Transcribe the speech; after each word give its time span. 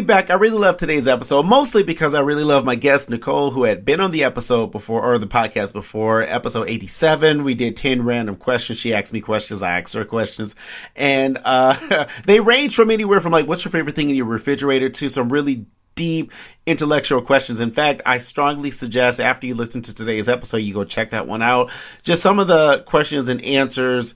Back. 0.00 0.30
I 0.30 0.34
really 0.34 0.58
love 0.58 0.76
today's 0.76 1.08
episode, 1.08 1.46
mostly 1.46 1.82
because 1.82 2.14
I 2.14 2.20
really 2.20 2.44
love 2.44 2.64
my 2.64 2.74
guest 2.74 3.08
Nichole, 3.08 3.52
who 3.52 3.64
had 3.64 3.84
been 3.84 4.00
on 4.00 4.10
the 4.10 4.24
episode 4.24 4.72
before 4.72 5.02
or 5.02 5.18
the 5.18 5.26
podcast 5.26 5.72
before, 5.72 6.22
episode 6.22 6.68
eighty-seven. 6.68 7.44
We 7.44 7.54
did 7.54 7.76
ten 7.76 8.02
random 8.02 8.36
questions. 8.36 8.78
She 8.78 8.92
asked 8.92 9.12
me 9.12 9.20
questions. 9.20 9.62
I 9.62 9.78
asked 9.78 9.94
her 9.94 10.04
questions, 10.04 10.54
and 10.94 11.38
uh, 11.44 12.06
they 12.26 12.40
range 12.40 12.74
from 12.74 12.90
anywhere 12.90 13.20
from 13.20 13.32
like, 13.32 13.46
"What's 13.46 13.64
your 13.64 13.72
favorite 13.72 13.96
thing 13.96 14.10
in 14.10 14.16
your 14.16 14.26
refrigerator?" 14.26 14.88
to 14.88 15.08
some 15.08 15.28
really 15.28 15.66
deep 15.94 16.32
intellectual 16.66 17.22
questions. 17.22 17.60
In 17.60 17.70
fact, 17.70 18.02
I 18.04 18.18
strongly 18.18 18.70
suggest 18.70 19.18
after 19.18 19.46
you 19.46 19.54
listen 19.54 19.82
to 19.82 19.94
today's 19.94 20.28
episode, 20.28 20.58
you 20.58 20.74
go 20.74 20.84
check 20.84 21.10
that 21.10 21.26
one 21.26 21.42
out. 21.42 21.70
Just 22.02 22.22
some 22.22 22.38
of 22.38 22.48
the 22.48 22.82
questions 22.86 23.28
and 23.28 23.42
answers 23.42 24.14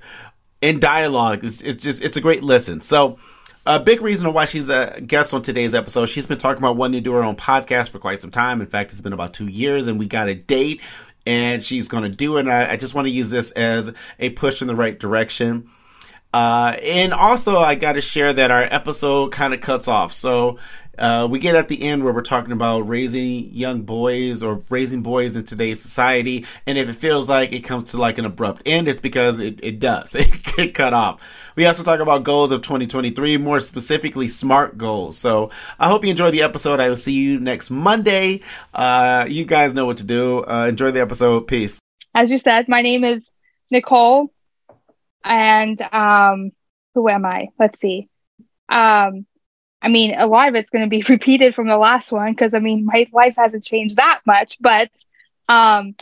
in 0.60 0.78
dialogue. 0.78 1.42
It's, 1.44 1.62
it's 1.62 1.82
just 1.82 2.02
it's 2.02 2.16
a 2.16 2.20
great 2.20 2.42
listen. 2.42 2.80
So 2.80 3.18
a 3.66 3.78
big 3.78 4.00
reason 4.00 4.32
why 4.32 4.46
she's 4.46 4.68
a 4.68 5.00
guest 5.00 5.34
on 5.34 5.42
today's 5.42 5.74
episode, 5.74 6.06
she's 6.06 6.26
been 6.26 6.38
talking 6.38 6.62
about 6.62 6.76
wanting 6.76 7.00
to 7.00 7.04
do 7.04 7.12
her 7.12 7.22
own 7.22 7.36
podcast 7.36 7.90
for 7.90 7.98
quite 7.98 8.18
some 8.18 8.30
time. 8.30 8.60
In 8.60 8.66
fact, 8.66 8.92
it's 8.92 9.02
been 9.02 9.12
about 9.12 9.34
two 9.34 9.48
years, 9.48 9.86
and 9.86 9.98
we 9.98 10.06
got 10.06 10.28
a 10.28 10.34
date, 10.34 10.80
and 11.26 11.62
she's 11.62 11.88
going 11.88 12.04
to 12.04 12.08
do 12.08 12.36
it. 12.36 12.40
And 12.40 12.52
I, 12.52 12.72
I 12.72 12.76
just 12.76 12.94
want 12.94 13.06
to 13.06 13.12
use 13.12 13.30
this 13.30 13.50
as 13.52 13.92
a 14.18 14.30
push 14.30 14.62
in 14.62 14.68
the 14.68 14.76
right 14.76 14.98
direction. 14.98 15.68
Uh, 16.32 16.76
and 16.82 17.12
also, 17.12 17.58
I 17.58 17.74
got 17.74 17.94
to 17.94 18.00
share 18.00 18.32
that 18.32 18.50
our 18.50 18.62
episode 18.62 19.32
kind 19.32 19.52
of 19.52 19.60
cuts 19.60 19.88
off. 19.88 20.12
So 20.12 20.58
uh, 21.00 21.26
we 21.30 21.38
get 21.38 21.54
at 21.54 21.68
the 21.68 21.82
end 21.82 22.04
where 22.04 22.12
we're 22.12 22.20
talking 22.20 22.52
about 22.52 22.80
raising 22.88 23.52
young 23.52 23.82
boys 23.82 24.42
or 24.42 24.62
raising 24.68 25.02
boys 25.02 25.36
in 25.36 25.44
today's 25.44 25.80
society. 25.80 26.44
And 26.66 26.76
if 26.76 26.88
it 26.88 26.92
feels 26.92 27.28
like 27.28 27.52
it 27.52 27.60
comes 27.60 27.92
to 27.92 27.98
like 27.98 28.18
an 28.18 28.26
abrupt 28.26 28.62
end, 28.66 28.86
it's 28.86 29.00
because 29.00 29.40
it, 29.40 29.60
it 29.62 29.80
does. 29.80 30.14
It 30.20 30.44
get 30.56 30.74
cut 30.74 30.92
off. 30.92 31.52
We 31.56 31.66
also 31.66 31.82
talk 31.82 32.00
about 32.00 32.24
goals 32.24 32.52
of 32.52 32.60
2023, 32.60 33.38
more 33.38 33.58
specifically 33.60 34.28
SMART 34.28 34.76
goals. 34.76 35.16
So 35.16 35.50
I 35.78 35.88
hope 35.88 36.04
you 36.04 36.10
enjoy 36.10 36.30
the 36.30 36.42
episode. 36.42 36.80
I 36.80 36.88
will 36.88 36.96
see 36.96 37.12
you 37.12 37.40
next 37.40 37.70
Monday. 37.70 38.42
Uh, 38.74 39.26
you 39.28 39.44
guys 39.44 39.72
know 39.74 39.86
what 39.86 39.96
to 39.98 40.04
do. 40.04 40.44
Uh, 40.44 40.66
enjoy 40.68 40.90
the 40.90 41.00
episode. 41.00 41.46
Peace. 41.46 41.80
As 42.14 42.30
you 42.30 42.38
said, 42.38 42.68
my 42.68 42.82
name 42.82 43.04
is 43.04 43.22
Nichole. 43.72 44.28
And 45.24 45.80
um, 45.80 46.52
who 46.94 47.08
am 47.08 47.24
I? 47.24 47.48
Let's 47.58 47.80
see. 47.80 48.08
Um, 48.68 49.26
I 49.82 49.88
mean, 49.88 50.14
a 50.16 50.26
lot 50.26 50.48
of 50.48 50.54
it's 50.54 50.70
going 50.70 50.84
to 50.84 50.90
be 50.90 51.02
repeated 51.08 51.54
from 51.54 51.68
the 51.68 51.78
last 51.78 52.12
one 52.12 52.32
because 52.32 52.54
I 52.54 52.58
mean, 52.58 52.84
my 52.84 53.06
life 53.12 53.34
hasn't 53.36 53.64
changed 53.64 53.96
that 53.96 54.20
much. 54.26 54.58
But 54.60 54.90
um, 55.48 55.94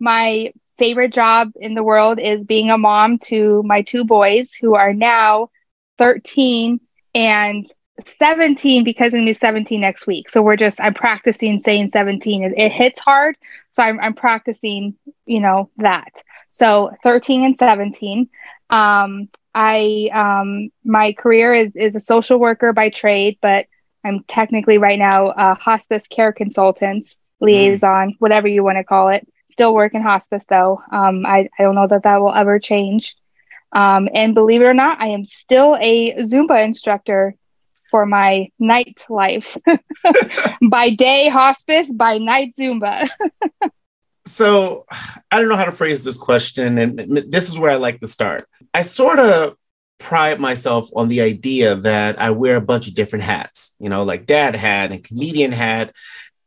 my 0.00 0.52
favorite 0.78 1.12
job 1.12 1.52
in 1.56 1.74
the 1.74 1.82
world 1.82 2.18
is 2.18 2.44
being 2.44 2.70
a 2.70 2.78
mom 2.78 3.18
to 3.18 3.62
my 3.64 3.82
two 3.82 4.04
boys 4.04 4.54
who 4.54 4.74
are 4.74 4.94
now 4.94 5.50
13 5.98 6.80
and 7.14 7.70
17 8.18 8.82
because 8.84 9.12
I'm 9.12 9.20
going 9.20 9.26
to 9.26 9.34
be 9.34 9.38
17 9.38 9.80
next 9.80 10.06
week. 10.06 10.30
So 10.30 10.40
we're 10.42 10.56
just, 10.56 10.80
I'm 10.80 10.94
practicing 10.94 11.62
saying 11.62 11.90
17. 11.90 12.42
It, 12.44 12.54
it 12.56 12.72
hits 12.72 13.00
hard. 13.00 13.36
So 13.68 13.82
I'm, 13.82 14.00
I'm 14.00 14.14
practicing, 14.14 14.94
you 15.26 15.40
know, 15.40 15.70
that. 15.76 16.10
So 16.50 16.92
13 17.02 17.44
and 17.44 17.58
17. 17.58 18.28
Um, 18.70 19.28
I 19.54 20.08
um, 20.12 20.70
my 20.84 21.12
career 21.12 21.54
is 21.54 21.74
is 21.76 21.94
a 21.94 22.00
social 22.00 22.38
worker 22.38 22.72
by 22.72 22.90
trade, 22.90 23.38
but 23.40 23.66
I'm 24.04 24.24
technically 24.28 24.78
right 24.78 24.98
now 24.98 25.30
a 25.30 25.54
hospice 25.54 26.06
care 26.06 26.32
consultant, 26.32 27.14
liaison, 27.40 28.10
mm. 28.10 28.16
whatever 28.18 28.48
you 28.48 28.62
want 28.62 28.78
to 28.78 28.84
call 28.84 29.08
it. 29.08 29.26
Still 29.50 29.74
work 29.74 29.94
in 29.94 30.02
hospice 30.02 30.44
though. 30.48 30.82
Um, 30.90 31.26
I 31.26 31.48
I 31.58 31.62
don't 31.62 31.74
know 31.74 31.88
that 31.88 32.04
that 32.04 32.20
will 32.20 32.34
ever 32.34 32.58
change. 32.58 33.16
Um, 33.72 34.08
and 34.14 34.34
believe 34.34 34.62
it 34.62 34.66
or 34.66 34.74
not, 34.74 35.00
I 35.00 35.08
am 35.08 35.24
still 35.24 35.76
a 35.80 36.14
Zumba 36.22 36.64
instructor 36.64 37.36
for 37.90 38.06
my 38.06 38.48
night 38.58 39.04
life. 39.08 39.56
by 40.70 40.90
day 40.90 41.28
hospice, 41.28 41.92
by 41.92 42.18
night 42.18 42.52
Zumba. 42.58 43.08
so 44.26 44.86
I 45.30 45.38
don't 45.38 45.48
know 45.48 45.56
how 45.56 45.64
to 45.64 45.72
phrase 45.72 46.04
this 46.04 46.16
question, 46.16 46.78
and 46.78 47.24
this 47.30 47.48
is 47.48 47.58
where 47.58 47.70
I 47.70 47.76
like 47.76 48.00
to 48.00 48.06
start. 48.06 48.46
I 48.74 48.82
sort 48.82 49.18
of 49.18 49.56
pride 49.98 50.40
myself 50.40 50.88
on 50.96 51.08
the 51.08 51.20
idea 51.20 51.76
that 51.76 52.20
I 52.20 52.30
wear 52.30 52.56
a 52.56 52.60
bunch 52.60 52.88
of 52.88 52.94
different 52.94 53.24
hats, 53.24 53.74
you 53.78 53.88
know, 53.88 54.02
like 54.02 54.26
dad 54.26 54.54
hat 54.54 54.92
and 54.92 55.04
comedian 55.04 55.52
hat, 55.52 55.94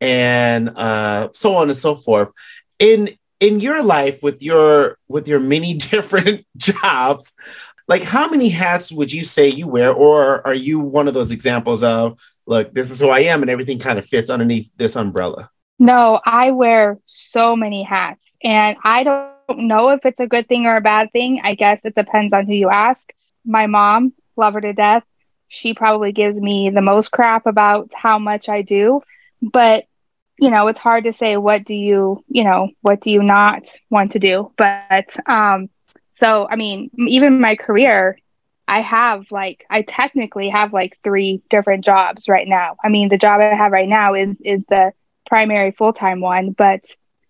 and 0.01 0.69
uh, 0.69 1.29
so 1.33 1.55
on 1.55 1.69
and 1.69 1.77
so 1.77 1.95
forth. 1.95 2.31
In 2.79 3.09
in 3.39 3.59
your 3.59 3.83
life, 3.83 4.21
with 4.23 4.41
your 4.41 4.97
with 5.07 5.27
your 5.27 5.39
many 5.39 5.73
different 5.91 6.45
jobs, 6.57 7.33
like 7.87 8.03
how 8.03 8.29
many 8.29 8.49
hats 8.49 8.91
would 8.91 9.11
you 9.11 9.23
say 9.23 9.49
you 9.49 9.67
wear, 9.67 9.93
or 9.93 10.45
are 10.45 10.53
you 10.53 10.79
one 10.79 11.07
of 11.07 11.13
those 11.13 11.31
examples 11.31 11.83
of, 11.83 12.19
look, 12.45 12.73
this 12.73 12.91
is 12.91 12.99
who 12.99 13.09
I 13.09 13.19
am, 13.19 13.41
and 13.41 13.51
everything 13.51 13.79
kind 13.79 13.99
of 13.99 14.05
fits 14.05 14.29
underneath 14.29 14.71
this 14.77 14.95
umbrella? 14.95 15.49
No, 15.79 16.19
I 16.25 16.51
wear 16.51 16.99
so 17.07 17.55
many 17.55 17.83
hats, 17.83 18.21
and 18.43 18.77
I 18.83 19.03
don't 19.03 19.29
know 19.31 19.55
if 19.55 19.69
it's 19.73 19.87
a 19.89 19.93
good 19.93 20.13
thing 20.13 20.35
or 20.35 20.43
a 20.45 20.49
bad 20.81 21.11
thing. 21.11 21.11
I 21.43 21.55
guess 21.55 21.55
it 21.59 21.67
depends 21.69 22.07
on 22.07 22.21
who 22.21 22.29
you 22.29 22.49
ask. 22.49 22.87
My 23.29 23.51
mom, 23.51 24.01
love 24.35 24.53
her 24.53 24.61
to 24.61 24.73
death. 24.73 25.03
She 25.47 25.73
probably 25.73 26.11
gives 26.11 26.39
me 26.41 26.69
the 26.69 26.81
most 26.81 27.11
crap 27.11 27.45
about 27.45 27.89
how 27.93 28.17
much 28.19 28.49
I 28.49 28.61
do, 28.61 29.01
but 29.41 29.85
you 30.39 30.49
know, 30.49 30.67
it's 30.67 30.79
hard 30.79 31.03
to 31.05 31.13
say 31.13 31.37
what 31.37 31.65
do 31.65 31.75
you, 31.75 32.23
you 32.27 32.43
know, 32.43 32.69
what 32.81 33.01
do 33.01 33.11
you 33.11 33.21
not 33.23 33.67
want 33.89 34.11
to 34.13 34.19
do. 34.19 34.51
But 34.57 35.15
um 35.27 35.69
so 36.09 36.47
I 36.49 36.55
mean, 36.55 36.89
even 37.07 37.39
my 37.39 37.55
career, 37.55 38.17
I 38.67 38.81
have 38.81 39.25
like 39.31 39.65
I 39.69 39.81
technically 39.81 40.49
have 40.49 40.73
like 40.73 40.97
three 41.03 41.41
different 41.49 41.85
jobs 41.85 42.27
right 42.29 42.47
now. 42.47 42.77
I 42.83 42.89
mean, 42.89 43.09
the 43.09 43.17
job 43.17 43.41
I 43.41 43.49
have 43.55 43.71
right 43.71 43.87
now 43.89 44.13
is 44.15 44.35
is 44.43 44.63
the 44.69 44.93
primary 45.25 45.71
full-time 45.71 46.21
one, 46.21 46.51
but 46.51 46.85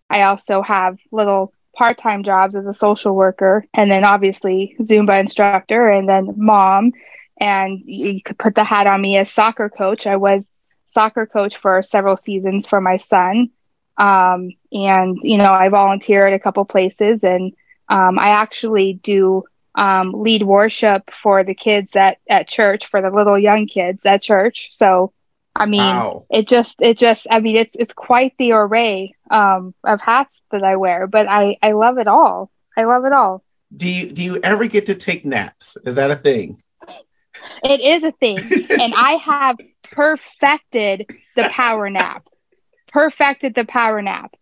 I 0.10 0.24
also 0.24 0.62
have 0.62 0.98
little 1.12 1.54
part-time 1.76 2.24
jobs 2.24 2.56
as 2.56 2.66
a 2.66 2.74
social 2.74 3.16
worker 3.16 3.66
and 3.74 3.90
then 3.90 4.04
obviously 4.04 4.76
Zumba 4.80 5.20
instructor 5.20 5.90
and 5.90 6.08
then 6.08 6.34
mom 6.38 6.92
and 7.40 7.82
you 7.84 8.22
could 8.22 8.38
put 8.38 8.54
the 8.54 8.64
hat 8.64 8.86
on 8.86 9.02
me 9.02 9.18
as 9.18 9.32
soccer 9.32 9.70
coach. 9.70 10.06
I 10.06 10.18
was 10.18 10.48
soccer 10.86 11.26
coach 11.26 11.58
for 11.58 11.82
several 11.82 12.16
seasons 12.16 12.68
for 12.68 12.80
my 12.80 12.98
son. 12.98 13.50
Um, 13.98 14.52
and 14.72 15.18
you 15.24 15.38
know, 15.38 15.52
I 15.52 15.70
volunteer 15.70 16.28
at 16.28 16.34
a 16.34 16.40
couple 16.40 16.64
places 16.66 17.24
and 17.24 17.54
um, 17.90 18.20
I 18.20 18.30
actually 18.30 18.94
do 18.94 19.44
um, 19.76 20.14
lead 20.14 20.44
worship 20.44 21.10
for 21.22 21.44
the 21.44 21.56
kids 21.56 21.96
at, 21.96 22.20
at 22.30 22.48
church 22.48 22.86
for 22.86 23.02
the 23.02 23.10
little 23.10 23.38
young 23.38 23.66
kids 23.66 24.02
at 24.06 24.22
church. 24.22 24.70
So 24.72 25.12
I 25.56 25.66
mean, 25.66 25.82
wow. 25.82 26.26
it 26.32 26.48
just, 26.48 26.82
it 26.82 26.98
just, 26.98 27.28
I 27.30 27.40
mean, 27.40 27.56
it's, 27.56 27.76
it's 27.78 27.94
quite 27.94 28.34
the 28.40 28.54
array 28.54 29.14
um, 29.30 29.76
of 29.84 30.02
hats 30.02 30.42
that 30.52 30.64
I 30.64 30.78
wear, 30.78 31.06
but 31.06 31.28
I, 31.28 31.58
I 31.62 31.74
love 31.74 32.00
it 32.00 32.08
all. 32.08 32.50
I 32.76 32.86
love 32.86 33.06
it 33.06 33.14
all. 33.14 33.44
Do 33.76 33.88
you, 33.88 34.12
do 34.12 34.24
you 34.24 34.40
ever 34.42 34.66
get 34.66 34.88
to 34.88 34.96
take 34.96 35.26
naps? 35.26 35.78
Is 35.86 35.96
that 35.96 36.12
a 36.12 36.16
thing? 36.16 36.62
It 37.64 37.82
is 37.82 38.04
a 38.04 38.12
thing. 38.12 38.40
and 38.70 38.94
I 38.96 39.14
have 39.14 39.58
perfected 39.84 41.08
the 41.36 41.50
power 41.50 41.90
nap, 41.90 42.28
perfected 42.88 43.54
the 43.54 43.66
power 43.66 44.02
nap. 44.02 44.34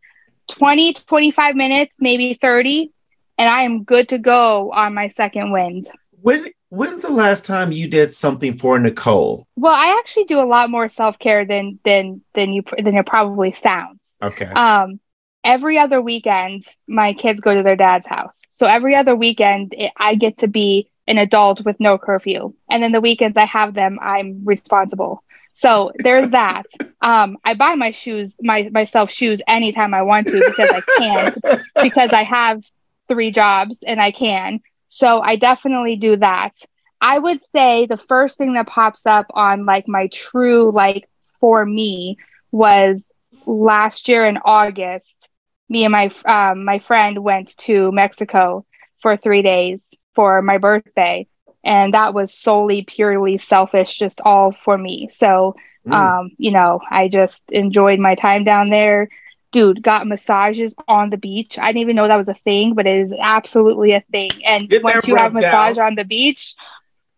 20, 0.50 0.94
25 0.94 1.56
minutes, 1.56 1.98
maybe 2.02 2.38
30, 2.42 2.92
and 3.38 3.50
I 3.50 3.64
am 3.64 3.84
good 3.84 4.10
to 4.10 4.18
go 4.18 4.72
on 4.72 4.94
my 4.94 5.08
second 5.08 5.52
wind. 5.52 5.90
When 6.22 6.46
When's 6.72 7.02
the 7.02 7.10
last 7.10 7.44
time 7.44 7.74
you 7.74 7.90
did 7.90 8.14
something 8.14 8.58
for 8.58 8.80
Nichole? 8.80 9.46
Well, 9.58 9.74
I 9.74 10.00
actually 10.00 10.24
do 10.24 10.40
a 10.40 10.48
lot 10.48 10.70
more 10.70 10.88
self 10.88 11.20
care 11.20 11.44
than 11.44 11.80
than 11.84 12.22
than 12.34 12.54
you 12.54 12.64
than 12.78 12.96
it 12.96 13.06
probably 13.06 13.52
sounds. 13.52 14.16
Okay. 14.22 14.46
Um, 14.46 15.02
every 15.44 15.78
other 15.78 16.02
weekend, 16.02 16.64
my 16.88 17.12
kids 17.12 17.42
go 17.42 17.54
to 17.54 17.62
their 17.62 17.76
dad's 17.76 18.08
house. 18.08 18.40
So 18.54 18.68
every 18.68 18.96
other 18.96 19.18
weekend, 19.18 19.74
it, 19.78 19.92
I 19.98 20.16
get 20.16 20.38
to 20.38 20.48
be 20.48 20.90
an 21.08 21.18
adult 21.18 21.66
with 21.66 21.78
no 21.82 21.98
curfew, 21.98 22.54
and 22.70 22.82
then 22.82 22.94
the 22.94 23.02
weekends 23.02 23.36
I 23.36 23.46
have 23.46 23.74
them, 23.74 24.00
I'm 24.02 24.42
responsible. 24.46 25.26
So 25.52 25.92
there's 26.00 26.30
that. 26.32 26.66
Um, 27.04 27.40
I 27.44 27.56
buy 27.56 27.74
my 27.74 27.90
shoes, 27.90 28.38
my 28.40 28.70
myself 28.72 29.12
shoes 29.12 29.42
anytime 29.48 29.96
I 29.96 30.04
want 30.04 30.28
to 30.28 30.40
because 30.40 30.70
I 30.70 30.82
can't 31.00 31.36
because 31.82 32.12
I 32.14 32.22
have 32.22 32.64
three 33.08 33.32
jobs 33.32 33.82
and 33.82 34.00
I 34.00 34.12
can. 34.12 34.60
So 34.92 35.22
I 35.22 35.38
definitely 35.38 35.96
do 35.96 36.18
that. 36.18 36.54
I 37.00 37.18
would 37.18 37.40
say 37.56 37.86
the 37.86 38.00
first 38.10 38.38
thing 38.38 38.54
that 38.54 38.68
pops 38.68 39.06
up 39.06 39.26
on 39.34 39.66
like 39.66 39.88
my 39.88 40.08
true 40.08 40.70
like 40.70 41.10
for 41.40 41.66
me 41.66 42.18
was 42.52 43.14
last 43.46 44.10
year 44.10 44.26
in 44.26 44.38
August. 44.44 45.30
Me 45.70 45.86
and 45.86 45.94
my 45.94 46.12
um, 46.26 46.66
my 46.66 46.80
friend 46.80 47.18
went 47.24 47.56
to 47.60 47.90
Mexico 47.94 48.66
for 49.02 49.16
three 49.16 49.42
days 49.42 49.94
for 50.14 50.42
my 50.42 50.58
birthday, 50.58 51.26
and 51.64 51.94
that 51.94 52.14
was 52.14 52.34
solely 52.34 52.84
purely 52.84 53.38
selfish, 53.38 53.98
just 53.98 54.20
all 54.20 54.54
for 54.66 54.78
me. 54.78 55.08
So, 55.10 55.56
mm. 55.88 55.94
um, 55.94 56.32
you 56.38 56.52
know, 56.52 56.82
I 56.92 57.08
just 57.08 57.44
enjoyed 57.50 57.98
my 57.98 58.16
time 58.16 58.44
down 58.44 58.70
there 58.70 59.08
dude 59.52 59.84
got 59.84 60.08
massages 60.08 60.74
on 60.88 61.10
the 61.10 61.18
beach. 61.18 61.58
I 61.60 61.68
didn't 61.68 61.82
even 61.82 61.96
know 61.96 62.08
that 62.08 62.16
was 62.16 62.28
a 62.28 62.34
thing, 62.34 62.74
but 62.74 62.88
it 62.88 63.02
is 63.02 63.14
absolutely 63.20 63.94
a 63.94 64.02
thing. 64.12 64.32
And 64.46 64.70
Get 64.70 64.84
once 64.84 65.08
you 65.08 65.16
have 65.16 65.34
massage 65.34 65.78
down. 65.78 65.88
on 65.88 65.96
the 65.96 66.06
beach, 66.06 66.56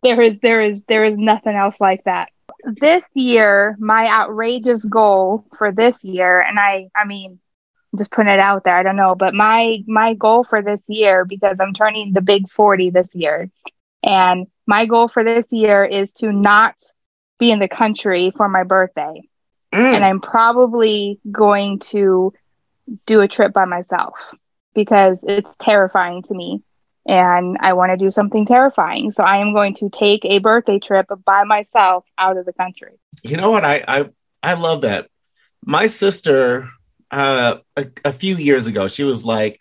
there 0.01 0.21
is 0.21 0.39
there 0.39 0.62
is 0.62 0.81
there 0.88 1.03
is 1.06 1.18
nothing 1.18 1.56
else 1.56 1.80
like 1.80 2.03
that. 2.06 2.30
this 2.63 3.03
year, 3.13 3.75
my 3.80 4.07
outrageous 4.07 4.83
goal 4.85 5.45
for 5.57 5.71
this 5.71 5.95
year, 6.03 6.41
and 6.41 6.59
I, 6.59 6.89
I 6.95 7.06
mean, 7.06 7.39
just 7.97 8.12
putting 8.12 8.33
it 8.33 8.39
out 8.39 8.63
there. 8.63 8.75
I 8.75 8.83
don't 8.83 8.95
know, 8.95 9.15
but 9.15 9.33
my 9.33 9.83
my 9.88 10.13
goal 10.13 10.44
for 10.44 10.62
this 10.62 10.81
year 10.88 11.25
because 11.25 11.57
I'm 11.59 11.74
turning 11.74 12.13
the 12.13 12.21
big 12.21 12.50
40 12.50 12.89
this 12.89 13.09
year. 13.13 13.50
And 14.01 14.47
my 14.65 14.85
goal 14.85 15.07
for 15.07 15.24
this 15.24 15.47
year 15.51 15.85
is 15.85 16.13
to 16.15 16.31
not 16.31 16.75
be 17.39 17.51
in 17.51 17.59
the 17.59 17.68
country 17.68 18.33
for 18.35 18.50
my 18.50 18.63
birthday. 18.63 19.21
Mm. 19.74 19.96
And 19.96 20.06
I'm 20.06 20.22
probably 20.22 21.20
going 21.31 21.80
to 21.80 22.34
do 23.06 23.22
a 23.22 23.28
trip 23.28 23.54
by 23.54 23.66
myself 23.66 24.14
because 24.75 25.20
it's 25.24 25.56
terrifying 25.58 26.22
to 26.24 26.34
me 26.34 26.62
and 27.06 27.58
I 27.60 27.74
want 27.74 27.92
to 27.92 27.98
do 27.98 28.12
something 28.12 28.46
terrifying. 28.46 29.12
So 29.12 29.24
I 29.24 29.38
am 29.38 29.54
going 29.54 29.75
to 29.75 29.90
take 29.90 30.24
a 30.25 30.40
birthday 30.40 30.80
trip 30.80 31.08
by 31.25 31.44
myself 31.44 32.06
out 32.18 32.38
of 32.38 32.46
the 32.46 32.54
country. 32.54 32.94
You 33.24 33.38
know 33.38 33.52
what? 33.52 33.66
I 33.66 33.84
I, 33.88 34.10
I 34.42 34.54
love 34.54 34.81
that. 34.81 35.10
My 35.66 35.88
sister 35.88 36.69
uh, 37.12 37.58
a, 37.76 37.88
a 38.06 38.14
few 38.14 38.36
years 38.36 38.68
ago, 38.68 38.88
she 38.88 39.04
was 39.04 39.26
like, 39.26 39.60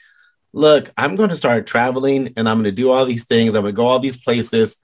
Look, 0.54 0.90
I'm 0.98 1.16
going 1.16 1.30
to 1.30 1.36
start 1.36 1.66
traveling 1.66 2.34
and 2.36 2.46
I'm 2.46 2.56
going 2.56 2.64
to 2.64 2.72
do 2.72 2.90
all 2.90 3.06
these 3.06 3.24
things. 3.24 3.54
I'm 3.54 3.62
going 3.62 3.74
to 3.74 3.76
go 3.76 3.86
all 3.86 3.98
these 3.98 4.22
places. 4.22 4.80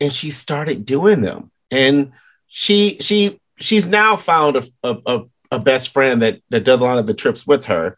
And 0.00 0.10
she 0.10 0.30
started 0.30 0.86
doing 0.86 1.20
them. 1.20 1.50
And 1.70 2.12
she, 2.46 2.96
she, 3.00 3.38
she's 3.58 3.88
now 3.88 4.16
found 4.16 4.56
a, 4.56 4.96
a, 5.06 5.20
a 5.50 5.58
best 5.58 5.92
friend 5.92 6.22
that, 6.22 6.40
that 6.50 6.64
does 6.64 6.80
a 6.80 6.84
lot 6.84 6.98
of 6.98 7.06
the 7.06 7.14
trips 7.14 7.46
with 7.46 7.66
her. 7.66 7.96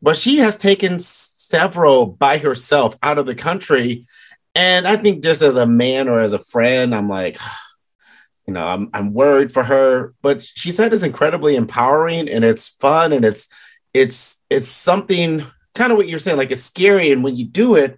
But 0.00 0.16
she 0.16 0.38
has 0.38 0.56
taken 0.56 0.98
several 0.98 2.06
by 2.06 2.38
herself 2.38 2.96
out 3.02 3.18
of 3.18 3.26
the 3.26 3.34
country. 3.34 4.06
And 4.54 4.86
I 4.86 4.96
think 4.96 5.22
just 5.22 5.42
as 5.42 5.56
a 5.56 5.66
man 5.66 6.08
or 6.08 6.20
as 6.20 6.32
a 6.32 6.38
friend, 6.38 6.94
I'm 6.94 7.08
like, 7.08 7.38
you 8.46 8.54
know, 8.54 8.66
I'm 8.66 8.90
I'm 8.92 9.14
worried 9.14 9.52
for 9.52 9.62
her, 9.62 10.14
but 10.20 10.42
she 10.42 10.72
said 10.72 10.92
it's 10.92 11.04
incredibly 11.04 11.54
empowering 11.54 12.28
and 12.28 12.44
it's 12.44 12.68
fun 12.68 13.12
and 13.12 13.24
it's 13.24 13.48
it's 13.94 14.42
it's 14.50 14.66
something 14.66 15.46
kind 15.74 15.92
of 15.92 15.98
what 15.98 16.08
you're 16.08 16.18
saying, 16.18 16.36
like 16.36 16.50
it's 16.50 16.62
scary, 16.62 17.12
and 17.12 17.22
when 17.22 17.36
you 17.36 17.44
do 17.44 17.74
it, 17.76 17.96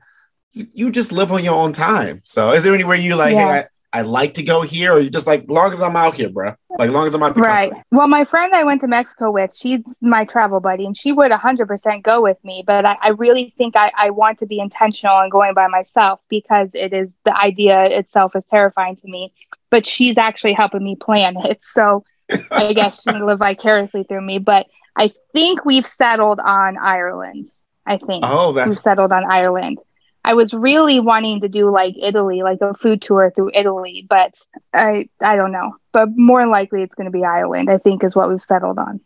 you, 0.53 0.67
you 0.73 0.91
just 0.91 1.13
live 1.13 1.33
on 1.33 1.45
your 1.45 1.55
own 1.55 1.73
time. 1.73 2.21
So, 2.25 2.53
is 2.53 2.65
there 2.65 2.75
anywhere 2.75 2.97
you 2.97 3.17
like? 3.17 3.33
Yeah. 3.33 3.53
Hey, 3.53 3.67
I, 3.93 4.01
I 4.01 4.03
like 4.03 4.35
to 4.35 4.43
go 4.43 4.63
here, 4.63 4.95
or 4.95 5.01
you 5.01 5.11
just 5.11 5.27
like, 5.27 5.43
as 5.43 5.49
long 5.49 5.73
as 5.73 5.83
I'm 5.83 5.97
out 5.97 6.17
here, 6.17 6.29
bro. 6.29 6.55
Like, 6.79 6.91
long 6.91 7.07
as 7.07 7.15
I'm 7.15 7.23
out 7.23 7.35
the 7.35 7.41
right. 7.41 7.71
Country. 7.71 7.85
Well, 7.93 8.09
my 8.09 8.25
friend 8.25 8.53
I 8.53 8.65
went 8.65 8.81
to 8.81 8.89
Mexico 8.89 9.31
with, 9.31 9.57
she's 9.57 9.81
my 10.01 10.25
travel 10.25 10.61
buddy, 10.61 10.87
and 10.87 10.97
she 10.97 11.13
would 11.13 11.31
100% 11.31 12.03
go 12.03 12.23
with 12.23 12.43
me. 12.45 12.65
But 12.67 12.85
I, 12.85 12.97
I 13.01 13.09
really 13.11 13.55
think 13.57 13.77
I, 13.77 13.93
I 13.97 14.11
want 14.11 14.39
to 14.41 14.47
be 14.47 14.59
intentional 14.59 15.19
and 15.19 15.31
going 15.31 15.55
by 15.55 15.69
myself 15.69 16.21
because 16.29 16.71
it 16.75 16.93
is 16.93 17.11
the 17.25 17.37
idea 17.37 17.85
itself 17.85 18.35
is 18.35 18.45
terrifying 18.47 18.97
to 18.97 19.09
me 19.09 19.33
but 19.75 19.85
she's 19.85 20.17
actually 20.17 20.53
helping 20.53 20.85
me 20.85 20.95
plan 20.95 21.35
it. 21.37 21.59
So 21.65 22.05
I 22.53 22.73
guess 22.75 23.03
she's 23.03 23.13
gonna 23.13 23.27
live 23.27 23.41
vicariously 23.41 24.05
through 24.05 24.21
me. 24.21 24.39
But 24.39 24.67
I 24.95 25.13
think 25.33 25.65
we've 25.65 25.85
settled 25.85 26.39
on 26.39 26.79
Ireland. 26.79 27.47
I 27.85 27.97
think. 27.97 28.25
Oh, 28.25 28.53
that's 28.53 28.69
we've 28.69 28.79
settled 28.79 29.11
on 29.11 29.25
Ireland. 29.29 29.81
I 30.25 30.35
was 30.35 30.55
really 30.55 31.01
wanting 31.01 31.43
to 31.43 31.49
do 31.49 31.71
like 31.71 31.95
Italy, 32.01 32.43
like 32.43 32.61
a 32.63 32.75
food 32.75 33.03
tour 33.03 33.33
through 33.35 33.51
Italy, 33.55 34.07
but 34.09 34.35
I 34.73 35.09
I 35.21 35.37
don't 35.37 35.53
know. 35.53 35.77
But 35.93 36.09
more 36.17 36.47
likely 36.47 36.83
it's 36.83 36.95
going 36.95 37.07
to 37.07 37.11
be 37.11 37.25
Ireland. 37.25 37.71
I 37.71 37.79
think 37.79 38.03
is 38.03 38.17
what 38.17 38.29
we've 38.29 38.43
settled 38.43 38.79
on. 38.79 39.01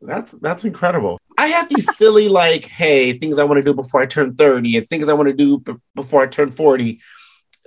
That's 0.00 0.32
that's 0.32 0.64
incredible. 0.64 1.18
I 1.36 1.48
have 1.48 1.68
these 1.68 1.96
silly 1.96 2.28
like, 2.28 2.66
hey, 2.66 3.12
things 3.14 3.38
I 3.38 3.44
want 3.44 3.58
to 3.58 3.62
do 3.62 3.74
before 3.74 4.00
I 4.00 4.06
turn 4.06 4.34
30 4.34 4.76
and 4.76 4.88
things 4.88 5.08
I 5.08 5.14
want 5.14 5.28
to 5.28 5.32
do 5.32 5.58
b- 5.58 5.74
before 5.94 6.22
I 6.22 6.26
turn 6.26 6.50
40 6.50 7.00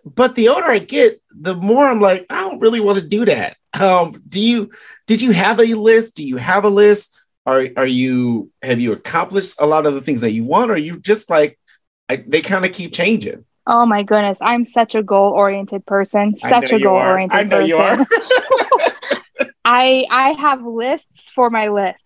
but 0.04 0.36
the 0.36 0.50
older 0.50 0.65
I 0.65 0.80
get, 0.80 1.21
the 1.30 1.56
more 1.56 1.88
I'm 1.88 2.00
like, 2.00 2.25
I 2.30 2.42
don't 2.42 2.59
really 2.59 2.80
want 2.80 2.97
to 3.00 3.06
do 3.06 3.25
that. 3.25 3.57
Um, 3.80 4.21
do 4.27 4.39
you 4.39 4.71
did 5.07 5.21
you 5.21 5.31
have 5.31 5.59
a 5.59 5.74
list? 5.74 6.15
Do 6.15 6.24
you 6.24 6.38
have 6.38 6.65
a 6.65 6.69
list? 6.69 7.18
Are 7.45 7.68
are 7.77 7.88
you 7.88 8.51
have 8.62 8.80
you 8.80 8.94
accomplished 8.94 9.56
a 9.59 9.65
lot 9.65 9.86
of 9.86 9.94
the 9.94 10.01
things 10.01 10.21
that 10.21 10.33
you 10.33 10.44
want? 10.44 10.71
Or 10.71 10.75
are 10.75 10.77
you 10.77 11.00
just 11.00 11.30
like 11.30 11.57
I, 12.11 12.17
they 12.27 12.41
kind 12.41 12.65
of 12.65 12.73
keep 12.73 12.93
changing? 12.93 13.45
Oh 13.65 13.85
my 13.85 14.03
goodness, 14.03 14.37
I'm 14.41 14.65
such 14.65 14.95
a 14.95 15.03
goal 15.03 15.31
oriented 15.31 15.85
person. 15.85 16.35
Such 16.35 16.71
a 16.71 16.79
goal 16.79 16.97
oriented 16.97 17.39
I 17.39 17.43
know 17.43 17.57
person. 17.57 17.69
you 17.69 17.77
are. 17.77 18.05
I 19.65 20.05
I 20.11 20.35
have 20.37 20.65
lists 20.65 21.31
for 21.31 21.49
my 21.49 21.69
list. 21.69 22.03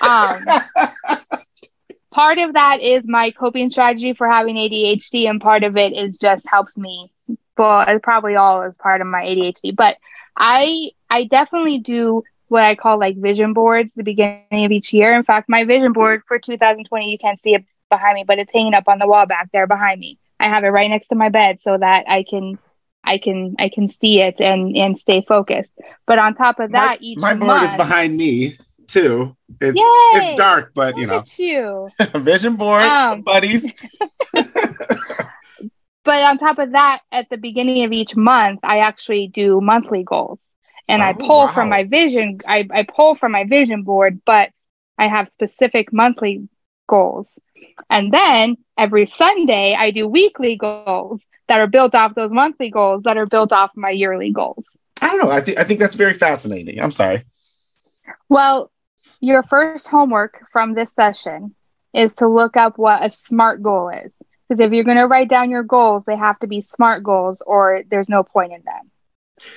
Um, 0.00 0.44
part 2.10 2.38
of 2.38 2.54
that 2.54 2.80
is 2.80 3.06
my 3.06 3.30
coping 3.30 3.70
strategy 3.70 4.12
for 4.12 4.26
having 4.26 4.56
ADHD, 4.56 5.30
and 5.30 5.40
part 5.40 5.62
of 5.62 5.76
it 5.76 5.92
is 5.92 6.16
just 6.16 6.44
helps 6.48 6.76
me 6.76 7.12
well, 7.56 7.86
probably 8.02 8.34
all 8.34 8.64
is 8.64 8.76
part 8.76 9.00
of 9.00 9.06
my 9.06 9.22
ADHD. 9.22 9.76
But 9.76 9.98
I 10.36 10.90
I 11.08 11.24
definitely 11.24 11.78
do 11.78 12.24
what 12.48 12.64
I 12.64 12.74
call 12.74 12.98
like 12.98 13.16
vision 13.16 13.52
boards 13.52 13.92
the 13.94 14.02
beginning 14.02 14.64
of 14.64 14.72
each 14.72 14.92
year. 14.92 15.14
In 15.14 15.22
fact, 15.22 15.48
my 15.48 15.62
vision 15.62 15.92
board 15.92 16.22
for 16.26 16.40
2020, 16.40 17.08
you 17.08 17.18
can't 17.18 17.40
see 17.40 17.54
it 17.54 17.64
behind 17.90 18.14
me, 18.16 18.24
but 18.24 18.38
it's 18.38 18.52
hanging 18.52 18.74
up 18.74 18.88
on 18.88 18.98
the 18.98 19.06
wall 19.06 19.26
back 19.26 19.50
there 19.52 19.66
behind 19.66 20.00
me. 20.00 20.18
I 20.40 20.44
have 20.48 20.64
it 20.64 20.68
right 20.68 20.90
next 20.90 21.08
to 21.08 21.14
my 21.14 21.28
bed 21.28 21.60
so 21.60 21.76
that 21.78 22.04
I 22.08 22.24
can 22.28 22.58
I 23.02 23.18
can 23.18 23.56
I 23.58 23.68
can 23.68 23.88
see 23.88 24.20
it 24.20 24.40
and 24.40 24.76
and 24.76 24.98
stay 24.98 25.24
focused. 25.26 25.72
But 26.06 26.18
on 26.18 26.34
top 26.34 26.60
of 26.60 26.72
that, 26.72 27.00
my, 27.00 27.04
each 27.04 27.18
my 27.18 27.34
board 27.34 27.46
month, 27.46 27.68
is 27.68 27.74
behind 27.74 28.16
me 28.16 28.58
too. 28.86 29.36
It's 29.60 29.76
Yay! 29.76 30.28
it's 30.28 30.36
dark, 30.36 30.72
but 30.74 30.96
you 30.96 31.06
Look 31.06 31.26
know, 31.38 31.44
you. 31.44 31.90
vision 32.20 32.56
board, 32.56 32.84
um, 32.84 33.22
buddies. 33.22 33.70
But 36.04 36.22
on 36.22 36.38
top 36.38 36.58
of 36.58 36.72
that, 36.72 37.00
at 37.10 37.30
the 37.30 37.38
beginning 37.38 37.84
of 37.84 37.92
each 37.92 38.14
month, 38.14 38.60
I 38.62 38.80
actually 38.80 39.28
do 39.28 39.60
monthly 39.60 40.04
goals. 40.04 40.46
And 40.86 41.00
oh, 41.00 41.06
I 41.06 41.12
pull 41.14 41.46
wow. 41.46 41.52
from 41.52 41.70
my 41.70 41.84
vision, 41.84 42.40
I, 42.46 42.68
I 42.70 42.82
pull 42.82 43.14
from 43.14 43.32
my 43.32 43.44
vision 43.44 43.82
board, 43.82 44.20
but 44.26 44.50
I 44.98 45.08
have 45.08 45.30
specific 45.30 45.92
monthly 45.92 46.46
goals. 46.86 47.28
And 47.90 48.12
then 48.12 48.56
every 48.76 49.06
Sunday, 49.06 49.74
I 49.74 49.90
do 49.90 50.06
weekly 50.06 50.56
goals 50.56 51.24
that 51.48 51.60
are 51.60 51.66
built 51.66 51.94
off 51.94 52.14
those 52.14 52.30
monthly 52.30 52.70
goals 52.70 53.02
that 53.04 53.16
are 53.16 53.26
built 53.26 53.52
off 53.52 53.70
my 53.76 53.90
yearly 53.90 54.30
goals. 54.30 54.66
I 55.00 55.08
don't 55.08 55.18
know. 55.18 55.30
I, 55.30 55.40
th- 55.40 55.58
I 55.58 55.64
think 55.64 55.80
that's 55.80 55.96
very 55.96 56.14
fascinating. 56.14 56.80
I'm 56.80 56.90
sorry. 56.90 57.24
Well, 58.28 58.70
your 59.20 59.42
first 59.42 59.88
homework 59.88 60.46
from 60.52 60.74
this 60.74 60.92
session 60.92 61.54
is 61.92 62.14
to 62.16 62.28
look 62.28 62.56
up 62.56 62.78
what 62.78 63.04
a 63.04 63.10
SMART 63.10 63.62
goal 63.62 63.88
is. 63.90 64.12
Because 64.48 64.60
if 64.60 64.72
you're 64.72 64.84
going 64.84 64.98
to 64.98 65.06
write 65.06 65.30
down 65.30 65.50
your 65.50 65.62
goals, 65.62 66.04
they 66.04 66.16
have 66.16 66.38
to 66.40 66.46
be 66.46 66.60
SMART 66.60 67.02
goals 67.02 67.42
or 67.46 67.82
there's 67.90 68.08
no 68.08 68.22
point 68.22 68.52
in 68.52 68.62
them. 68.64 68.90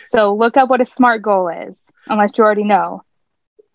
So 0.06 0.34
look 0.36 0.58
up 0.58 0.70
what 0.70 0.82
a 0.82 0.86
SMART 0.86 1.22
goal 1.22 1.50
is, 1.50 1.80
unless 2.08 2.32
you 2.38 2.44
already 2.44 2.64
know. 2.64 3.04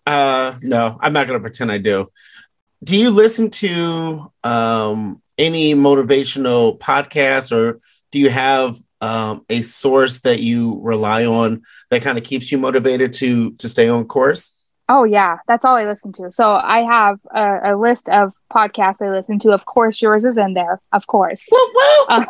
Uh, 0.05 0.55
no, 0.61 0.97
I'm 0.99 1.13
not 1.13 1.27
going 1.27 1.39
to 1.39 1.43
pretend 1.43 1.71
I 1.71 1.77
do. 1.77 2.09
Do 2.83 2.97
you 2.97 3.11
listen 3.11 3.49
to 3.51 4.31
um, 4.43 5.21
any 5.37 5.73
motivational 5.73 6.77
podcasts 6.79 7.55
or 7.55 7.79
do 8.11 8.19
you 8.19 8.29
have 8.29 8.77
um, 9.01 9.45
a 9.49 9.61
source 9.61 10.21
that 10.21 10.39
you 10.39 10.79
rely 10.81 11.25
on 11.25 11.63
that 11.89 12.01
kind 12.01 12.17
of 12.17 12.23
keeps 12.23 12.51
you 12.51 12.57
motivated 12.57 13.13
to 13.13 13.51
to 13.53 13.69
stay 13.69 13.89
on 13.89 14.05
course? 14.05 14.63
Oh 14.89 15.05
yeah, 15.05 15.37
that's 15.47 15.63
all 15.63 15.75
I 15.75 15.85
listen 15.85 16.11
to. 16.13 16.31
So 16.31 16.51
I 16.55 16.81
have 16.81 17.19
a, 17.33 17.73
a, 17.73 17.77
list 17.77 18.07
of 18.09 18.33
podcasts 18.53 19.01
I 19.01 19.11
listen 19.11 19.39
to. 19.39 19.51
Of 19.51 19.65
course, 19.65 20.01
yours 20.01 20.25
is 20.25 20.37
in 20.37 20.53
there. 20.53 20.81
Of 20.91 21.07
course, 21.07 21.41
uh, 22.09 22.25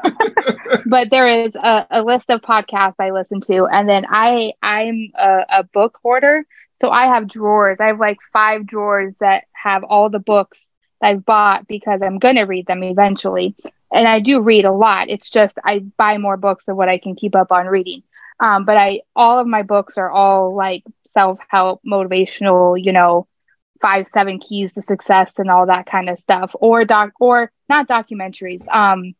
but 0.85 1.09
there 1.09 1.27
is 1.27 1.53
a, 1.55 1.87
a, 1.89 2.03
list 2.03 2.29
of 2.29 2.41
podcasts 2.41 2.95
I 2.99 3.09
listen 3.09 3.41
to, 3.41 3.65
and 3.65 3.89
then 3.89 4.05
I 4.07 4.53
I'm 4.61 5.11
a, 5.15 5.45
a 5.49 5.63
book 5.63 5.97
hoarder. 6.03 6.45
So 6.73 6.89
I 6.89 7.05
have 7.05 7.29
drawers. 7.29 7.77
I 7.79 7.87
have 7.87 7.99
like 7.99 8.17
five 8.31 8.65
drawers 8.65 9.13
that 9.19 9.45
have 9.53 9.83
all 9.83 10.09
the 10.09 10.19
books 10.19 10.59
I've 11.01 11.25
bought 11.25 11.67
because 11.67 12.01
I'm 12.01 12.19
gonna 12.19 12.45
read 12.45 12.65
them 12.65 12.83
eventually, 12.83 13.55
and 13.91 14.07
I 14.07 14.19
do 14.19 14.41
read 14.41 14.65
a 14.65 14.71
lot. 14.71 15.09
It's 15.09 15.29
just 15.29 15.57
I 15.63 15.79
buy 15.79 16.17
more 16.17 16.37
books 16.37 16.65
than 16.65 16.75
what 16.75 16.89
I 16.89 16.97
can 16.97 17.15
keep 17.15 17.35
up 17.35 17.51
on 17.51 17.67
reading. 17.67 18.03
Um, 18.39 18.65
but 18.65 18.77
I, 18.77 19.01
all 19.15 19.39
of 19.39 19.47
my 19.47 19.63
books 19.63 19.97
are 19.97 20.11
all 20.11 20.55
like 20.55 20.83
self 21.05 21.39
help, 21.47 21.81
motivational, 21.85 22.81
you 22.83 22.91
know, 22.91 23.27
five, 23.81 24.07
seven 24.07 24.39
keys 24.39 24.73
to 24.73 24.81
success 24.81 25.33
and 25.37 25.49
all 25.49 25.67
that 25.67 25.85
kind 25.85 26.09
of 26.09 26.19
stuff, 26.19 26.51
or 26.55 26.85
doc, 26.85 27.11
or 27.19 27.51
not 27.69 27.87
documentaries. 27.87 28.65
Um, 28.73 29.13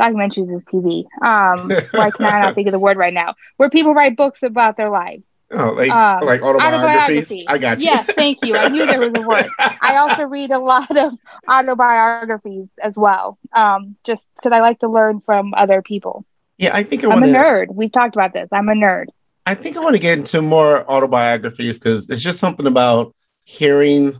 documentaries 0.00 0.54
is 0.54 0.64
TV. 0.64 1.04
Um, 1.24 1.70
why 1.92 2.10
can 2.10 2.26
I 2.26 2.40
not 2.40 2.54
think 2.56 2.68
of 2.68 2.72
the 2.72 2.78
word 2.78 2.96
right 2.96 3.14
now? 3.14 3.34
Where 3.56 3.70
people 3.70 3.94
write 3.94 4.16
books 4.16 4.40
about 4.42 4.76
their 4.76 4.90
lives. 4.90 5.24
Oh, 5.56 5.72
like, 5.72 5.90
um, 5.90 6.26
like 6.26 6.42
autobiographies. 6.42 7.30
Autobiography. 7.30 7.48
I 7.48 7.58
got 7.58 7.80
you. 7.80 7.86
Yes, 7.86 8.06
thank 8.16 8.44
you. 8.44 8.56
I 8.56 8.68
knew 8.68 8.86
there 8.86 9.00
was 9.00 9.12
a 9.14 9.22
word. 9.26 9.46
I 9.58 9.96
also 9.96 10.24
read 10.24 10.50
a 10.50 10.58
lot 10.58 10.96
of 10.96 11.12
autobiographies 11.48 12.68
as 12.82 12.96
well, 12.96 13.38
um, 13.52 13.96
just 14.04 14.26
because 14.36 14.52
I 14.52 14.60
like 14.60 14.80
to 14.80 14.88
learn 14.88 15.20
from 15.20 15.54
other 15.54 15.82
people. 15.82 16.24
Yeah, 16.58 16.74
I 16.74 16.82
think 16.82 17.04
I 17.04 17.12
am 17.12 17.22
a 17.22 17.26
nerd. 17.26 17.74
We've 17.74 17.92
talked 17.92 18.14
about 18.14 18.32
this. 18.32 18.48
I'm 18.52 18.68
a 18.68 18.74
nerd. 18.74 19.06
I 19.46 19.54
think 19.54 19.76
I 19.76 19.80
want 19.80 19.94
to 19.94 20.00
get 20.00 20.18
into 20.18 20.40
more 20.40 20.88
autobiographies 20.90 21.78
because 21.78 22.08
it's 22.08 22.22
just 22.22 22.40
something 22.40 22.66
about 22.66 23.14
hearing, 23.42 24.16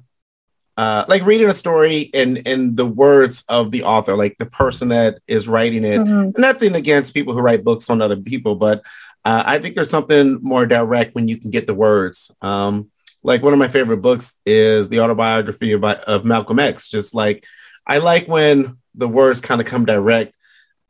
uh, 0.77 1.05
like 1.09 1.25
reading 1.25 1.49
a 1.49 1.55
story 1.55 2.11
and 2.13 2.47
and 2.47 2.77
the 2.77 2.87
words 2.87 3.45
of 3.49 3.71
the 3.71 3.85
author, 3.85 4.17
like 4.17 4.37
the 4.37 4.47
person 4.47 4.89
that 4.89 5.21
is 5.27 5.49
writing 5.49 5.85
it. 5.85 6.01
Mm-hmm. 6.01 6.41
Nothing 6.41 6.75
against 6.75 7.15
people 7.15 7.35
who 7.35 7.41
write 7.41 7.65
books 7.65 7.89
on 7.89 8.03
other 8.03 8.17
people, 8.17 8.57
but 8.57 8.85
Uh, 9.25 9.43
I 9.47 9.59
think 9.59 9.75
there's 9.75 9.91
something 9.91 10.39
more 10.43 10.67
direct 10.67 11.15
when 11.15 11.29
you 11.29 11.39
can 11.39 11.51
get 11.51 11.67
the 11.67 11.75
words. 11.75 12.31
Um, 12.43 12.91
like 13.23 13.43
one 13.43 13.55
of 13.55 13.59
my 13.59 13.69
favorite 13.69 14.03
books 14.03 14.37
is 14.45 14.89
the 14.89 15.01
autobiography 15.01 15.73
of, 15.73 15.83
of 15.83 16.25
Malcolm 16.25 16.59
X. 16.59 16.89
Just 16.89 17.15
like 17.15 17.45
I 17.87 17.99
like 17.99 18.29
when 18.29 18.79
the 18.95 19.09
words 19.09 19.41
kind 19.41 19.61
of 19.61 19.67
come 19.67 19.87
direct. 19.87 20.35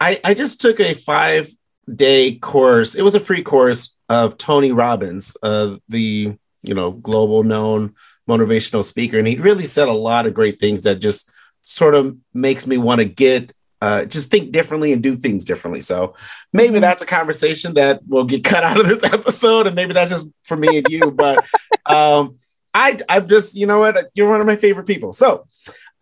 I, 0.00 0.20
I 0.24 0.34
just 0.34 0.60
took 0.60 0.80
a 0.80 0.94
five 0.94 1.48
day 1.92 2.36
course. 2.36 2.94
It 2.94 3.02
was 3.02 3.14
a 3.14 3.20
free 3.20 3.42
course 3.42 3.96
of 4.08 4.36
Tony 4.36 4.72
Robbins, 4.72 5.36
uh, 5.42 5.76
the 5.88 6.36
you 6.62 6.74
know 6.74 6.90
global 6.90 7.44
known 7.44 7.94
motivational 8.28 8.84
speaker, 8.84 9.18
and 9.18 9.26
he 9.28 9.36
really 9.36 9.66
said 9.66 9.88
a 9.88 9.92
lot 9.92 10.26
of 10.26 10.34
great 10.34 10.58
things 10.58 10.82
that 10.82 10.96
just 10.96 11.30
sort 11.62 11.94
of 11.94 12.16
makes 12.32 12.66
me 12.66 12.76
want 12.78 12.98
to 12.98 13.04
get 13.04 13.52
uh, 13.84 14.04
just 14.06 14.30
think 14.30 14.50
differently 14.50 14.94
and 14.94 15.02
do 15.02 15.14
things 15.14 15.44
differently. 15.44 15.82
So 15.82 16.14
maybe 16.54 16.74
mm-hmm. 16.74 16.80
that's 16.80 17.02
a 17.02 17.06
conversation 17.06 17.74
that 17.74 18.00
will 18.06 18.24
get 18.24 18.42
cut 18.52 18.64
out 18.64 18.80
of 18.80 18.88
this 18.88 19.04
episode, 19.04 19.66
and 19.66 19.76
maybe 19.76 19.92
that's 19.92 20.10
just 20.10 20.26
for 20.42 20.56
me 20.56 20.78
and 20.78 20.86
you. 20.88 21.10
but 21.10 21.46
um, 21.86 22.38
I, 22.72 22.98
I'm 23.08 23.28
just, 23.28 23.54
you 23.54 23.66
know 23.66 23.80
what, 23.80 24.10
you're 24.14 24.30
one 24.30 24.40
of 24.40 24.46
my 24.46 24.56
favorite 24.56 24.86
people. 24.86 25.12
So 25.12 25.46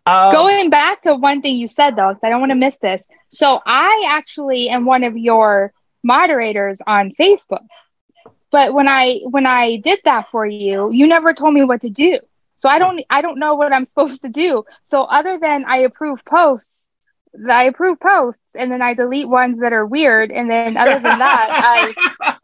um, 0.05 0.33
going 0.33 0.69
back 0.69 1.01
to 1.01 1.15
one 1.15 1.41
thing 1.41 1.57
you 1.57 1.67
said 1.67 1.97
though, 1.97 2.09
because 2.09 2.23
I 2.23 2.29
don't 2.29 2.39
want 2.39 2.51
to 2.51 2.55
miss 2.55 2.77
this. 2.77 3.01
So 3.31 3.61
I 3.65 4.05
actually 4.07 4.69
am 4.69 4.85
one 4.85 5.03
of 5.03 5.17
your 5.17 5.73
moderators 6.03 6.81
on 6.85 7.11
Facebook. 7.19 7.65
But 8.49 8.73
when 8.73 8.87
I 8.87 9.19
when 9.29 9.45
I 9.45 9.77
did 9.77 9.99
that 10.05 10.27
for 10.31 10.45
you, 10.45 10.91
you 10.91 11.07
never 11.07 11.33
told 11.33 11.53
me 11.53 11.63
what 11.63 11.81
to 11.81 11.89
do. 11.89 12.19
So 12.55 12.69
I 12.69 12.79
don't 12.79 13.03
I 13.09 13.21
don't 13.21 13.39
know 13.39 13.55
what 13.55 13.73
I'm 13.73 13.85
supposed 13.91 14.21
to 14.21 14.29
do. 14.29 14.63
So 14.83 15.03
other 15.03 15.37
than 15.37 15.65
I 15.65 15.77
approve 15.79 16.23
posts, 16.23 16.82
I 17.49 17.65
approve 17.65 17.99
posts 17.99 18.55
and 18.55 18.71
then 18.71 18.81
I 18.81 18.93
delete 18.93 19.27
ones 19.27 19.59
that 19.59 19.73
are 19.73 19.85
weird. 19.85 20.31
And 20.31 20.49
then 20.49 20.77
other 20.77 20.93
than 20.93 21.19
that, 21.19 21.93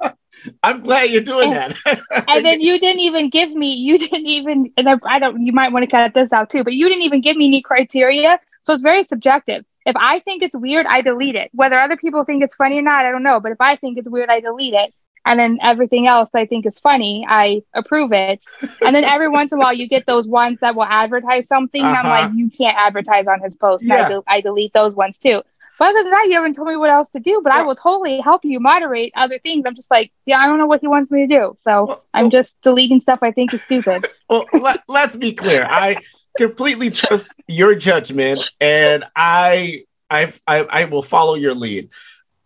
I. 0.01 0.13
I'm 0.63 0.81
glad 0.81 1.09
you're 1.09 1.21
doing 1.21 1.53
and, 1.53 1.73
that. 1.85 2.01
and 2.29 2.45
then 2.45 2.61
you 2.61 2.79
didn't 2.79 3.01
even 3.01 3.29
give 3.29 3.51
me, 3.51 3.73
you 3.73 3.97
didn't 3.97 4.25
even, 4.25 4.71
and 4.77 4.89
I, 4.89 4.95
I 5.05 5.19
don't, 5.19 5.45
you 5.45 5.51
might 5.51 5.73
want 5.73 5.83
to 5.83 5.91
cut 5.91 6.13
this 6.13 6.31
out 6.31 6.49
too, 6.49 6.63
but 6.63 6.73
you 6.73 6.87
didn't 6.87 7.03
even 7.03 7.19
give 7.19 7.35
me 7.35 7.47
any 7.47 7.61
criteria. 7.61 8.39
So 8.61 8.73
it's 8.73 8.81
very 8.81 9.03
subjective. 9.03 9.65
If 9.85 9.95
I 9.97 10.19
think 10.19 10.41
it's 10.41 10.55
weird, 10.55 10.85
I 10.85 11.01
delete 11.01 11.35
it. 11.35 11.49
Whether 11.53 11.77
other 11.79 11.97
people 11.97 12.23
think 12.23 12.43
it's 12.43 12.55
funny 12.55 12.79
or 12.79 12.81
not, 12.81 13.05
I 13.05 13.11
don't 13.11 13.23
know. 13.23 13.39
But 13.39 13.51
if 13.51 13.59
I 13.59 13.75
think 13.75 13.97
it's 13.97 14.07
weird, 14.07 14.29
I 14.29 14.39
delete 14.39 14.73
it 14.73 14.93
and 15.29 15.39
then 15.39 15.59
everything 15.61 16.07
else 16.07 16.31
I 16.33 16.47
think 16.47 16.65
is 16.65 16.79
funny, 16.79 17.23
I 17.29 17.61
approve 17.75 18.11
it. 18.13 18.43
And 18.81 18.95
then 18.95 19.03
every 19.03 19.29
once 19.29 19.51
in 19.51 19.59
a 19.59 19.61
while, 19.61 19.73
you 19.73 19.87
get 19.87 20.07
those 20.07 20.25
ones 20.25 20.57
that 20.61 20.73
will 20.73 20.85
advertise 20.85 21.47
something. 21.47 21.83
Uh-huh. 21.83 22.01
I'm 22.01 22.09
like, 22.09 22.35
you 22.35 22.49
can't 22.49 22.75
advertise 22.75 23.27
on 23.27 23.39
his 23.39 23.55
post. 23.55 23.85
Yeah. 23.85 24.07
I, 24.07 24.09
de- 24.09 24.23
I, 24.25 24.41
delete 24.41 24.73
those 24.73 24.95
ones 24.95 25.19
too. 25.19 25.43
But 25.77 25.89
other 25.89 26.01
than 26.01 26.11
that, 26.11 26.25
you 26.29 26.33
haven't 26.33 26.55
told 26.55 26.67
me 26.67 26.77
what 26.77 26.89
else 26.89 27.11
to 27.11 27.19
do. 27.19 27.41
But 27.43 27.53
yeah. 27.53 27.59
I 27.59 27.61
will 27.61 27.75
totally 27.75 28.19
help 28.21 28.43
you 28.43 28.59
moderate 28.59 29.13
other 29.15 29.37
things. 29.37 29.65
I'm 29.67 29.75
just 29.75 29.91
like, 29.91 30.11
yeah, 30.25 30.39
I 30.39 30.47
don't 30.47 30.57
know 30.57 30.65
what 30.65 30.81
he 30.81 30.87
wants 30.87 31.11
me 31.11 31.27
to 31.27 31.27
do. 31.27 31.55
So 31.63 31.85
well, 31.85 32.05
I'm 32.11 32.23
well, 32.23 32.31
just 32.31 32.59
deleting 32.63 32.99
stuff 32.99 33.19
I 33.21 33.31
think 33.31 33.53
is 33.53 33.61
stupid. 33.61 34.07
well, 34.29 34.45
let, 34.51 34.79
let's 34.87 35.15
be 35.15 35.31
clear. 35.31 35.63
I 35.69 35.97
completely 36.39 36.89
trust 36.89 37.35
your 37.47 37.75
judgment, 37.75 38.41
and 38.59 39.05
I, 39.15 39.83
I, 40.09 40.33
I, 40.47 40.63
I 40.63 40.85
will 40.85 41.03
follow 41.03 41.35
your 41.35 41.53
lead. 41.53 41.89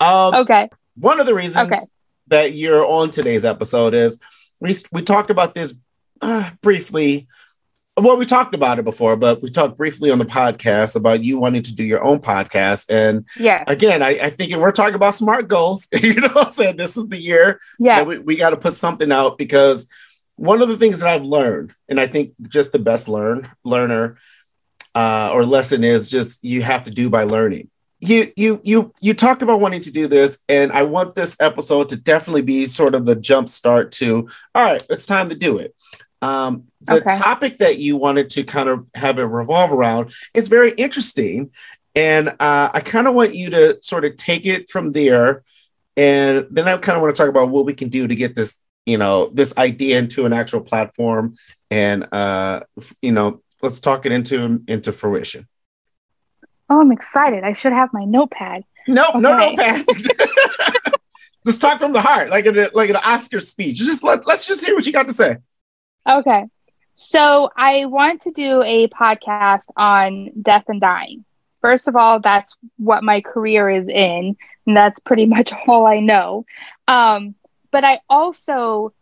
Um, 0.02 0.36
okay. 0.36 0.70
One 0.96 1.22
of 1.22 1.26
the 1.26 1.34
reasons 1.34 1.72
okay 1.72 1.80
that 2.34 2.54
you're 2.54 2.84
on 2.84 3.12
today's 3.12 3.46
episode 3.46 3.94
is 3.94 4.20
we 4.60 4.76
we 4.92 5.04
talked 5.04 5.30
about 5.30 5.54
this 5.54 5.76
uh, 6.20 6.50
briefly. 6.62 7.28
Well, 7.96 8.18
we 8.18 8.26
talked 8.26 8.56
about 8.56 8.80
it 8.80 8.86
before, 8.86 9.16
but 9.16 9.44
we 9.44 9.52
talked 9.52 9.78
briefly 9.78 10.10
on 10.10 10.18
the 10.18 10.26
podcast 10.26 10.96
about 10.96 11.24
you 11.24 11.38
wanting 11.38 11.62
to 11.62 11.76
do 11.76 11.84
your 11.84 12.04
own 12.04 12.18
podcast. 12.18 12.88
And 12.90 13.28
yeah, 13.38 13.64
again, 13.68 14.02
I, 14.02 14.18
I 14.20 14.30
think 14.32 14.52
if 14.52 14.58
we're 14.58 14.72
talking 14.72 14.96
about 14.96 15.14
smart 15.14 15.48
goals, 15.48 15.88
you 15.94 16.16
know, 16.16 16.32
I'm 16.36 16.50
saying 16.50 16.78
this 16.78 16.98
is 16.98 17.06
the 17.06 17.22
year. 17.22 17.60
Yeah, 17.78 18.02
we, 18.02 18.18
we 18.18 18.36
got 18.36 18.50
to 18.50 18.58
put 18.58 18.74
something 18.74 19.12
out 19.12 19.38
because 19.38 19.86
one 20.36 20.64
of 20.64 20.70
the 20.70 20.78
things 20.78 21.00
that 21.00 21.08
I've 21.08 21.26
learned, 21.26 21.76
and 21.88 22.00
I 22.00 22.08
think 22.08 22.34
just 22.50 22.72
the 22.72 22.80
best 22.80 23.08
learn 23.08 23.48
learner 23.64 24.18
uh, 24.96 25.30
or 25.32 25.46
lesson 25.46 25.84
is 25.84 26.10
just 26.10 26.44
you 26.44 26.64
have 26.64 26.86
to 26.86 26.92
do 26.92 27.12
by 27.12 27.26
learning 27.26 27.70
you 28.08 28.32
you 28.36 28.62
you 28.64 28.94
you 29.00 29.14
talked 29.14 29.42
about 29.42 29.60
wanting 29.60 29.82
to 29.82 29.92
do 29.92 30.08
this 30.08 30.40
and 30.50 30.72
i 30.72 30.84
want 30.84 31.16
this 31.16 31.38
episode 31.40 31.90
to 31.90 31.96
definitely 31.96 32.42
be 32.42 32.66
sort 32.66 32.96
of 32.96 33.06
the 33.06 33.16
jump 33.16 33.48
start 33.48 33.92
to 33.92 34.28
all 34.54 34.64
right 34.64 34.86
it's 34.90 35.06
time 35.06 35.30
to 35.30 35.36
do 35.36 35.58
it 35.58 35.76
um, 36.22 36.68
the 36.80 37.04
okay. 37.04 37.18
topic 37.18 37.60
that 37.60 37.80
you 37.80 37.98
wanted 37.98 38.30
to 38.30 38.46
kind 38.46 38.70
of 38.70 38.86
have 38.96 39.20
it 39.20 39.24
revolve 39.24 39.74
around 39.74 40.14
is 40.34 40.48
very 40.48 40.72
interesting 40.72 41.52
and 41.96 42.30
uh, 42.40 42.70
i 42.74 42.80
kind 42.80 43.08
of 43.08 43.14
want 43.14 43.36
you 43.36 43.50
to 43.50 43.78
sort 43.82 44.06
of 44.06 44.16
take 44.16 44.46
it 44.46 44.70
from 44.70 44.92
there 44.92 45.44
and 45.96 46.48
then 46.52 46.68
i 46.68 46.78
kind 46.78 46.96
of 46.96 47.02
want 47.02 47.16
to 47.16 47.22
talk 47.22 47.30
about 47.30 47.50
what 47.50 47.66
we 47.66 47.74
can 47.74 47.90
do 47.90 48.08
to 48.08 48.16
get 48.16 48.36
this 48.36 48.58
you 48.86 48.98
know 48.98 49.30
this 49.34 49.58
idea 49.58 49.98
into 49.98 50.26
an 50.26 50.34
actual 50.34 50.62
platform 50.62 51.36
and 51.72 52.08
uh, 52.12 52.62
you 53.02 53.12
know 53.12 53.42
let's 53.62 53.80
talk 53.80 54.06
it 54.06 54.12
into 54.12 54.62
into 54.68 54.92
fruition 54.92 55.48
Oh, 56.74 56.82
I'm 56.82 56.92
excited. 56.92 57.44
I 57.44 57.54
should 57.54 57.72
have 57.72 57.94
my 57.94 58.04
notepad. 58.04 58.64
No, 58.88 59.06
okay. 59.10 59.20
no 59.20 59.38
notepad. 59.38 59.86
just 61.46 61.62
talk 61.62 61.78
from 61.78 61.94
the 61.94 62.02
heart, 62.02 62.32
like 62.32 62.48
a 62.48 62.72
like 62.74 62.90
an 62.90 62.96
Oscar 62.96 63.40
speech. 63.40 63.78
Just 63.78 64.04
let 64.04 64.26
let's 64.26 64.48
just 64.48 64.66
hear 64.66 64.74
what 64.74 64.84
you 64.84 64.92
got 64.92 65.08
to 65.08 65.14
say. 65.14 65.38
Okay. 66.10 66.46
So 66.96 67.52
I 67.56 67.86
want 67.86 68.24
to 68.24 68.32
do 68.32 68.64
a 68.64 68.88
podcast 68.88 69.66
on 69.78 70.32
death 70.42 70.64
and 70.68 70.82
dying. 70.82 71.26
First 71.62 71.88
of 71.88 71.96
all, 71.96 72.20
that's 72.20 72.56
what 72.78 73.04
my 73.04 73.22
career 73.22 73.70
is 73.70 73.88
in, 73.88 74.36
and 74.66 74.76
that's 74.76 75.00
pretty 75.00 75.28
much 75.28 75.54
all 75.68 75.86
I 75.86 76.00
know. 76.00 76.44
Um, 76.88 77.36
but 77.70 77.84
I 77.84 78.00
also, 78.10 78.96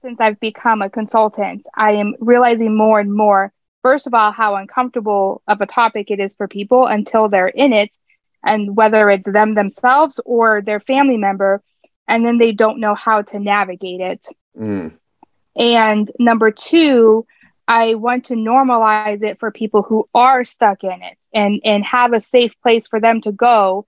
since 0.00 0.20
I've 0.20 0.38
become 0.38 0.80
a 0.80 0.90
consultant, 0.90 1.66
I 1.74 1.94
am 1.94 2.14
realizing 2.20 2.76
more 2.76 3.00
and 3.00 3.12
more 3.12 3.52
first 3.82 4.06
of 4.06 4.14
all, 4.14 4.32
how 4.32 4.56
uncomfortable 4.56 5.42
of 5.46 5.60
a 5.60 5.66
topic 5.66 6.10
it 6.10 6.20
is 6.20 6.34
for 6.34 6.48
people 6.48 6.86
until 6.86 7.28
they're 7.28 7.48
in 7.48 7.72
it, 7.72 7.90
and 8.44 8.76
whether 8.76 9.10
it's 9.10 9.30
them 9.30 9.54
themselves 9.54 10.20
or 10.24 10.62
their 10.62 10.80
family 10.80 11.16
member, 11.16 11.62
and 12.08 12.24
then 12.24 12.38
they 12.38 12.52
don't 12.52 12.80
know 12.80 12.94
how 12.94 13.22
to 13.22 13.38
navigate 13.38 14.00
it. 14.00 14.26
Mm. 14.58 14.92
And 15.56 16.10
number 16.18 16.50
two, 16.50 17.26
I 17.68 17.94
want 17.94 18.24
to 18.26 18.34
normalize 18.34 19.22
it 19.22 19.38
for 19.38 19.50
people 19.50 19.82
who 19.82 20.08
are 20.14 20.44
stuck 20.44 20.82
in 20.82 21.02
it 21.02 21.18
and, 21.32 21.60
and 21.64 21.84
have 21.84 22.12
a 22.12 22.20
safe 22.20 22.60
place 22.62 22.88
for 22.88 22.98
them 23.00 23.20
to 23.20 23.32
go 23.32 23.86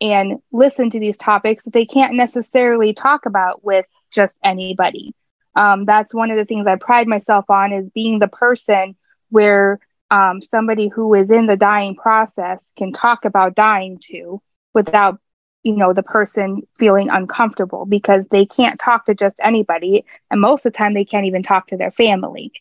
and 0.00 0.40
listen 0.50 0.90
to 0.90 1.00
these 1.00 1.16
topics 1.16 1.64
that 1.64 1.72
they 1.72 1.86
can't 1.86 2.14
necessarily 2.14 2.92
talk 2.92 3.24
about 3.24 3.64
with 3.64 3.86
just 4.10 4.36
anybody. 4.44 5.14
Um, 5.54 5.84
that's 5.84 6.14
one 6.14 6.30
of 6.30 6.36
the 6.36 6.44
things 6.44 6.66
I 6.66 6.76
pride 6.76 7.06
myself 7.06 7.48
on 7.48 7.72
is 7.72 7.88
being 7.88 8.18
the 8.18 8.28
person 8.28 8.96
where 9.32 9.80
um, 10.10 10.42
somebody 10.42 10.88
who 10.88 11.14
is 11.14 11.30
in 11.30 11.46
the 11.46 11.56
dying 11.56 11.96
process 11.96 12.72
can 12.76 12.92
talk 12.92 13.24
about 13.24 13.54
dying 13.54 13.98
to 14.10 14.40
without 14.74 15.18
you 15.62 15.76
know 15.76 15.92
the 15.92 16.02
person 16.02 16.62
feeling 16.78 17.08
uncomfortable 17.08 17.86
because 17.86 18.26
they 18.28 18.44
can't 18.44 18.78
talk 18.78 19.06
to 19.06 19.14
just 19.14 19.36
anybody 19.40 20.04
and 20.30 20.40
most 20.40 20.66
of 20.66 20.72
the 20.72 20.76
time 20.76 20.92
they 20.92 21.04
can't 21.04 21.26
even 21.26 21.42
talk 21.42 21.68
to 21.68 21.76
their 21.76 21.92
family. 21.92 22.52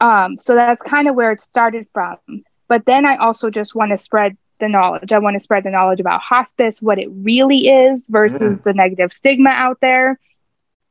Um, 0.00 0.38
so 0.38 0.54
that's 0.54 0.80
kind 0.82 1.08
of 1.08 1.14
where 1.14 1.32
it 1.32 1.40
started 1.40 1.86
from. 1.92 2.18
But 2.68 2.86
then 2.86 3.04
i 3.04 3.16
also 3.16 3.50
just 3.50 3.74
want 3.74 3.90
to 3.90 3.98
spread 3.98 4.36
the 4.60 4.68
knowledge. 4.68 5.12
I 5.12 5.18
want 5.18 5.34
to 5.34 5.40
spread 5.40 5.64
the 5.64 5.70
knowledge 5.70 6.00
about 6.00 6.20
hospice 6.20 6.80
what 6.80 6.98
it 6.98 7.08
really 7.10 7.68
is 7.68 8.06
versus 8.08 8.40
mm. 8.40 8.62
the 8.62 8.72
negative 8.72 9.12
stigma 9.12 9.50
out 9.50 9.78
there. 9.80 10.18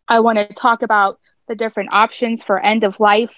I 0.07 0.19
want 0.19 0.37
to 0.37 0.53
talk 0.53 0.83
about 0.83 1.19
the 1.47 1.55
different 1.55 1.93
options 1.93 2.43
for 2.43 2.59
end 2.59 2.83
of 2.83 2.99
life 2.99 3.31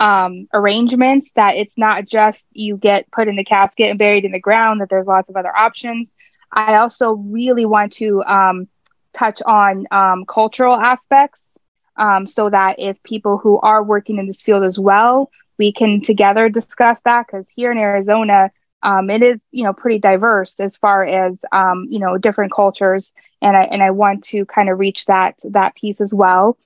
um, 0.00 0.48
arrangements 0.52 1.30
that 1.36 1.56
it's 1.56 1.76
not 1.78 2.06
just 2.06 2.48
you 2.52 2.76
get 2.76 3.10
put 3.12 3.28
in 3.28 3.36
the 3.36 3.44
casket 3.44 3.90
and 3.90 3.98
buried 3.98 4.24
in 4.24 4.32
the 4.32 4.40
ground, 4.40 4.80
that 4.80 4.88
there's 4.88 5.06
lots 5.06 5.28
of 5.28 5.36
other 5.36 5.54
options. 5.54 6.12
I 6.52 6.76
also 6.76 7.12
really 7.12 7.66
want 7.66 7.92
to 7.94 8.24
um, 8.24 8.68
touch 9.12 9.40
on 9.46 9.86
um, 9.90 10.24
cultural 10.26 10.74
aspects 10.74 11.58
um, 11.96 12.26
so 12.26 12.50
that 12.50 12.76
if 12.78 13.02
people 13.02 13.38
who 13.38 13.58
are 13.60 13.82
working 13.82 14.18
in 14.18 14.26
this 14.26 14.42
field 14.42 14.64
as 14.64 14.78
well, 14.78 15.30
we 15.58 15.72
can 15.72 16.00
together 16.00 16.48
discuss 16.48 17.02
that 17.02 17.26
because 17.26 17.46
here 17.54 17.70
in 17.70 17.78
Arizona, 17.78 18.50
um, 18.82 19.10
it 19.10 19.22
is 19.22 19.46
you 19.50 19.64
know 19.64 19.74
pretty 19.74 19.98
diverse 19.98 20.58
as 20.58 20.76
far 20.78 21.04
as 21.04 21.40
um, 21.52 21.86
you 21.88 21.98
know 21.98 22.16
different 22.16 22.52
cultures, 22.52 23.12
and 23.42 23.56
I 23.56 23.64
and 23.64 23.82
I 23.82 23.90
want 23.90 24.24
to 24.24 24.46
kind 24.46 24.70
of 24.70 24.78
reach 24.78 25.04
that 25.06 25.38
that 25.44 25.74
piece 25.74 26.00
as 26.00 26.14
well. 26.14 26.56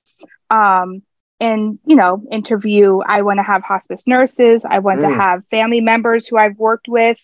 And 1.41 1.79
you 1.85 1.97
know 1.97 2.23
interview. 2.31 3.01
I 3.01 3.23
want 3.23 3.39
to 3.39 3.43
have 3.43 3.63
hospice 3.63 4.07
nurses. 4.07 4.65
I 4.65 4.79
want 4.79 5.01
mm. 5.01 5.09
to 5.09 5.15
have 5.15 5.43
family 5.51 5.81
members 5.81 6.27
who 6.27 6.37
i've 6.37 6.57
worked 6.59 6.89
with. 6.89 7.19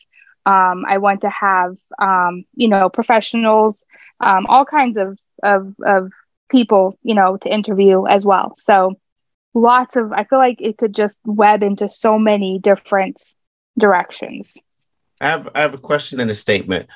Um, 0.46 0.84
i 0.88 0.98
want 0.98 1.20
to 1.20 1.30
have 1.30 1.76
um, 1.98 2.44
you 2.54 2.68
know 2.68 2.88
professionals 2.88 3.84
um, 4.20 4.46
all 4.46 4.64
kinds 4.64 4.98
of, 4.98 5.18
of 5.42 5.74
of 5.84 6.10
people 6.50 6.98
you 7.02 7.14
know 7.14 7.36
to 7.38 7.52
interview 7.52 8.06
as 8.06 8.24
well. 8.24 8.54
So 8.58 8.98
lots 9.52 9.96
of 9.96 10.12
i 10.12 10.22
feel 10.22 10.38
like 10.38 10.60
it 10.60 10.78
could 10.78 10.94
just 10.94 11.18
web 11.24 11.60
into 11.64 11.88
so 11.88 12.18
many 12.18 12.58
different 12.58 13.20
directions. 13.78 14.58
I 15.20 15.28
have 15.28 15.48
i 15.54 15.60
have 15.60 15.74
a 15.74 15.78
question 15.78 16.20
and 16.20 16.30
a 16.30 16.34
statement. 16.34 16.88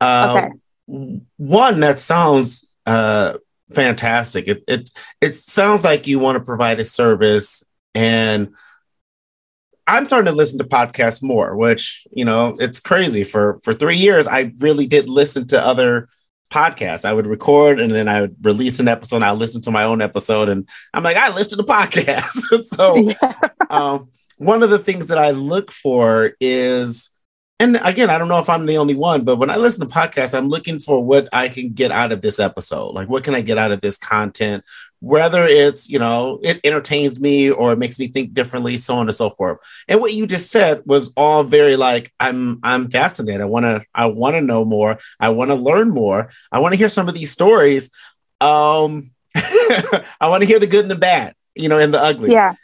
Um, 0.00 0.36
okay. 0.36 1.20
one 1.36 1.80
that 1.80 1.98
sounds 1.98 2.70
uh, 2.84 3.38
fantastic. 3.72 4.48
It, 4.48 4.64
it 4.68 4.90
it 5.20 5.34
sounds 5.34 5.84
like 5.84 6.06
you 6.06 6.18
want 6.18 6.38
to 6.38 6.44
provide 6.44 6.80
a 6.80 6.84
service, 6.84 7.64
and 7.94 8.54
I'm 9.86 10.04
starting 10.04 10.30
to 10.30 10.36
listen 10.36 10.58
to 10.58 10.64
podcasts 10.64 11.22
more. 11.22 11.56
Which 11.56 12.06
you 12.10 12.24
know, 12.24 12.56
it's 12.58 12.80
crazy. 12.80 13.24
For 13.24 13.60
for 13.62 13.74
three 13.74 13.96
years, 13.96 14.26
I 14.26 14.52
really 14.58 14.86
did 14.86 15.08
listen 15.08 15.46
to 15.48 15.64
other 15.64 16.08
podcasts. 16.52 17.04
I 17.04 17.12
would 17.12 17.26
record 17.26 17.80
and 17.80 17.90
then 17.90 18.08
I 18.08 18.22
would 18.22 18.36
release 18.42 18.78
an 18.78 18.88
episode. 18.88 19.16
And 19.16 19.24
I 19.24 19.32
listen 19.32 19.62
to 19.62 19.70
my 19.70 19.84
own 19.84 20.00
episode, 20.00 20.48
and 20.48 20.68
I'm 20.94 21.02
like, 21.02 21.16
I 21.16 21.34
listen 21.34 21.58
to 21.58 21.64
podcasts. 21.64 22.64
so, 22.64 22.96
yeah. 23.22 23.34
um, 23.70 24.10
one 24.38 24.62
of 24.62 24.70
the 24.70 24.78
things 24.78 25.08
that 25.08 25.18
I 25.18 25.30
look 25.30 25.70
for 25.70 26.32
is 26.40 27.10
and 27.58 27.78
again, 27.82 28.10
I 28.10 28.18
don't 28.18 28.28
know 28.28 28.38
if 28.38 28.50
I'm 28.50 28.66
the 28.66 28.76
only 28.76 28.94
one, 28.94 29.24
but 29.24 29.36
when 29.36 29.48
I 29.48 29.56
listen 29.56 29.86
to 29.86 29.94
podcasts, 29.94 30.36
I'm 30.36 30.48
looking 30.48 30.78
for 30.78 31.02
what 31.02 31.26
I 31.32 31.48
can 31.48 31.70
get 31.70 31.90
out 31.90 32.12
of 32.12 32.20
this 32.20 32.38
episode. 32.38 32.90
Like, 32.90 33.08
what 33.08 33.24
can 33.24 33.34
I 33.34 33.40
get 33.40 33.56
out 33.56 33.72
of 33.72 33.80
this 33.80 33.96
content? 33.96 34.62
Whether 35.00 35.44
it's, 35.44 35.88
you 35.88 35.98
know, 35.98 36.38
it 36.42 36.60
entertains 36.64 37.18
me 37.18 37.50
or 37.50 37.72
it 37.72 37.78
makes 37.78 37.98
me 37.98 38.08
think 38.08 38.34
differently, 38.34 38.76
so 38.76 38.96
on 38.96 39.08
and 39.08 39.16
so 39.16 39.30
forth. 39.30 39.58
And 39.88 40.02
what 40.02 40.12
you 40.12 40.26
just 40.26 40.50
said 40.50 40.82
was 40.84 41.14
all 41.16 41.44
very 41.44 41.76
like, 41.76 42.12
I'm, 42.20 42.60
I'm 42.62 42.90
fascinated. 42.90 43.40
I 43.40 43.46
want 43.46 43.64
to, 43.64 43.82
I 43.94 44.06
want 44.06 44.34
to 44.34 44.42
know 44.42 44.66
more. 44.66 44.98
I 45.18 45.30
want 45.30 45.50
to 45.50 45.54
learn 45.54 45.88
more. 45.88 46.28
I 46.52 46.58
want 46.58 46.74
to 46.74 46.78
hear 46.78 46.90
some 46.90 47.08
of 47.08 47.14
these 47.14 47.30
stories. 47.30 47.88
Um, 48.38 49.12
I 49.34 50.04
want 50.28 50.42
to 50.42 50.46
hear 50.46 50.58
the 50.58 50.66
good 50.66 50.84
and 50.84 50.90
the 50.90 50.96
bad, 50.96 51.34
you 51.54 51.70
know, 51.70 51.78
and 51.78 51.94
the 51.94 52.02
ugly. 52.02 52.32
Yeah. 52.32 52.54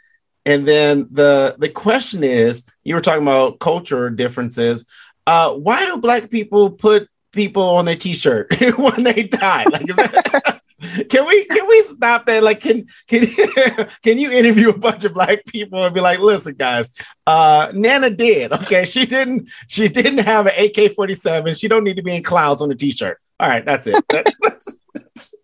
And 0.45 0.67
then 0.67 1.07
the 1.11 1.55
the 1.57 1.69
question 1.69 2.23
is, 2.23 2.69
you 2.83 2.95
were 2.95 3.01
talking 3.01 3.21
about 3.21 3.59
culture 3.59 4.09
differences. 4.09 4.85
Uh, 5.25 5.53
why 5.53 5.85
do 5.85 5.97
black 5.97 6.29
people 6.29 6.71
put 6.71 7.07
people 7.31 7.63
on 7.63 7.85
their 7.85 7.95
t-shirt 7.95 8.53
when 8.77 9.03
they 9.03 9.23
die? 9.23 9.63
Like, 9.63 9.85
that, 9.85 10.61
can 11.09 11.25
we 11.25 11.45
can 11.45 11.67
we 11.67 11.81
stop 11.81 12.25
that? 12.25 12.43
Like, 12.43 12.59
can 12.59 12.85
can 13.07 13.25
can 14.03 14.17
you 14.17 14.31
interview 14.31 14.69
a 14.69 14.77
bunch 14.77 15.05
of 15.05 15.13
black 15.13 15.45
people 15.45 15.83
and 15.85 15.93
be 15.95 16.01
like, 16.01 16.19
listen, 16.19 16.55
guys, 16.55 16.93
uh, 17.25 17.71
Nana 17.73 18.09
did. 18.09 18.51
Okay, 18.51 18.83
she 18.83 19.05
didn't 19.05 19.49
she 19.67 19.87
didn't 19.87 20.25
have 20.25 20.47
an 20.47 20.53
AK 20.57 20.91
forty 20.91 21.15
seven. 21.15 21.53
She 21.53 21.67
don't 21.67 21.83
need 21.83 21.97
to 21.97 22.03
be 22.03 22.15
in 22.15 22.23
clouds 22.23 22.61
on 22.61 22.69
the 22.69 22.75
t-shirt. 22.75 23.17
All 23.39 23.47
right, 23.49 23.65
that's 23.65 23.87
it. 23.87 24.03
That's, 24.09 24.33
that's, 24.41 24.77
that's, 24.93 25.35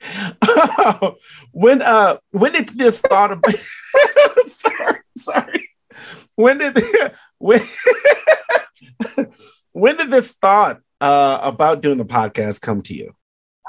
when 1.52 1.82
uh 1.82 2.16
when 2.30 2.52
did 2.52 2.68
this 2.70 3.00
thought 3.02 3.32
of 3.32 3.42
sorry 4.46 5.00
sorry. 5.16 5.68
When 6.36 6.58
did 6.58 6.78
when 7.38 7.60
when 9.72 9.96
did 9.96 10.10
this 10.10 10.32
thought 10.32 10.80
uh 11.00 11.38
about 11.42 11.82
doing 11.82 11.98
the 11.98 12.04
podcast 12.04 12.60
come 12.60 12.82
to 12.82 12.94
you? 12.94 13.14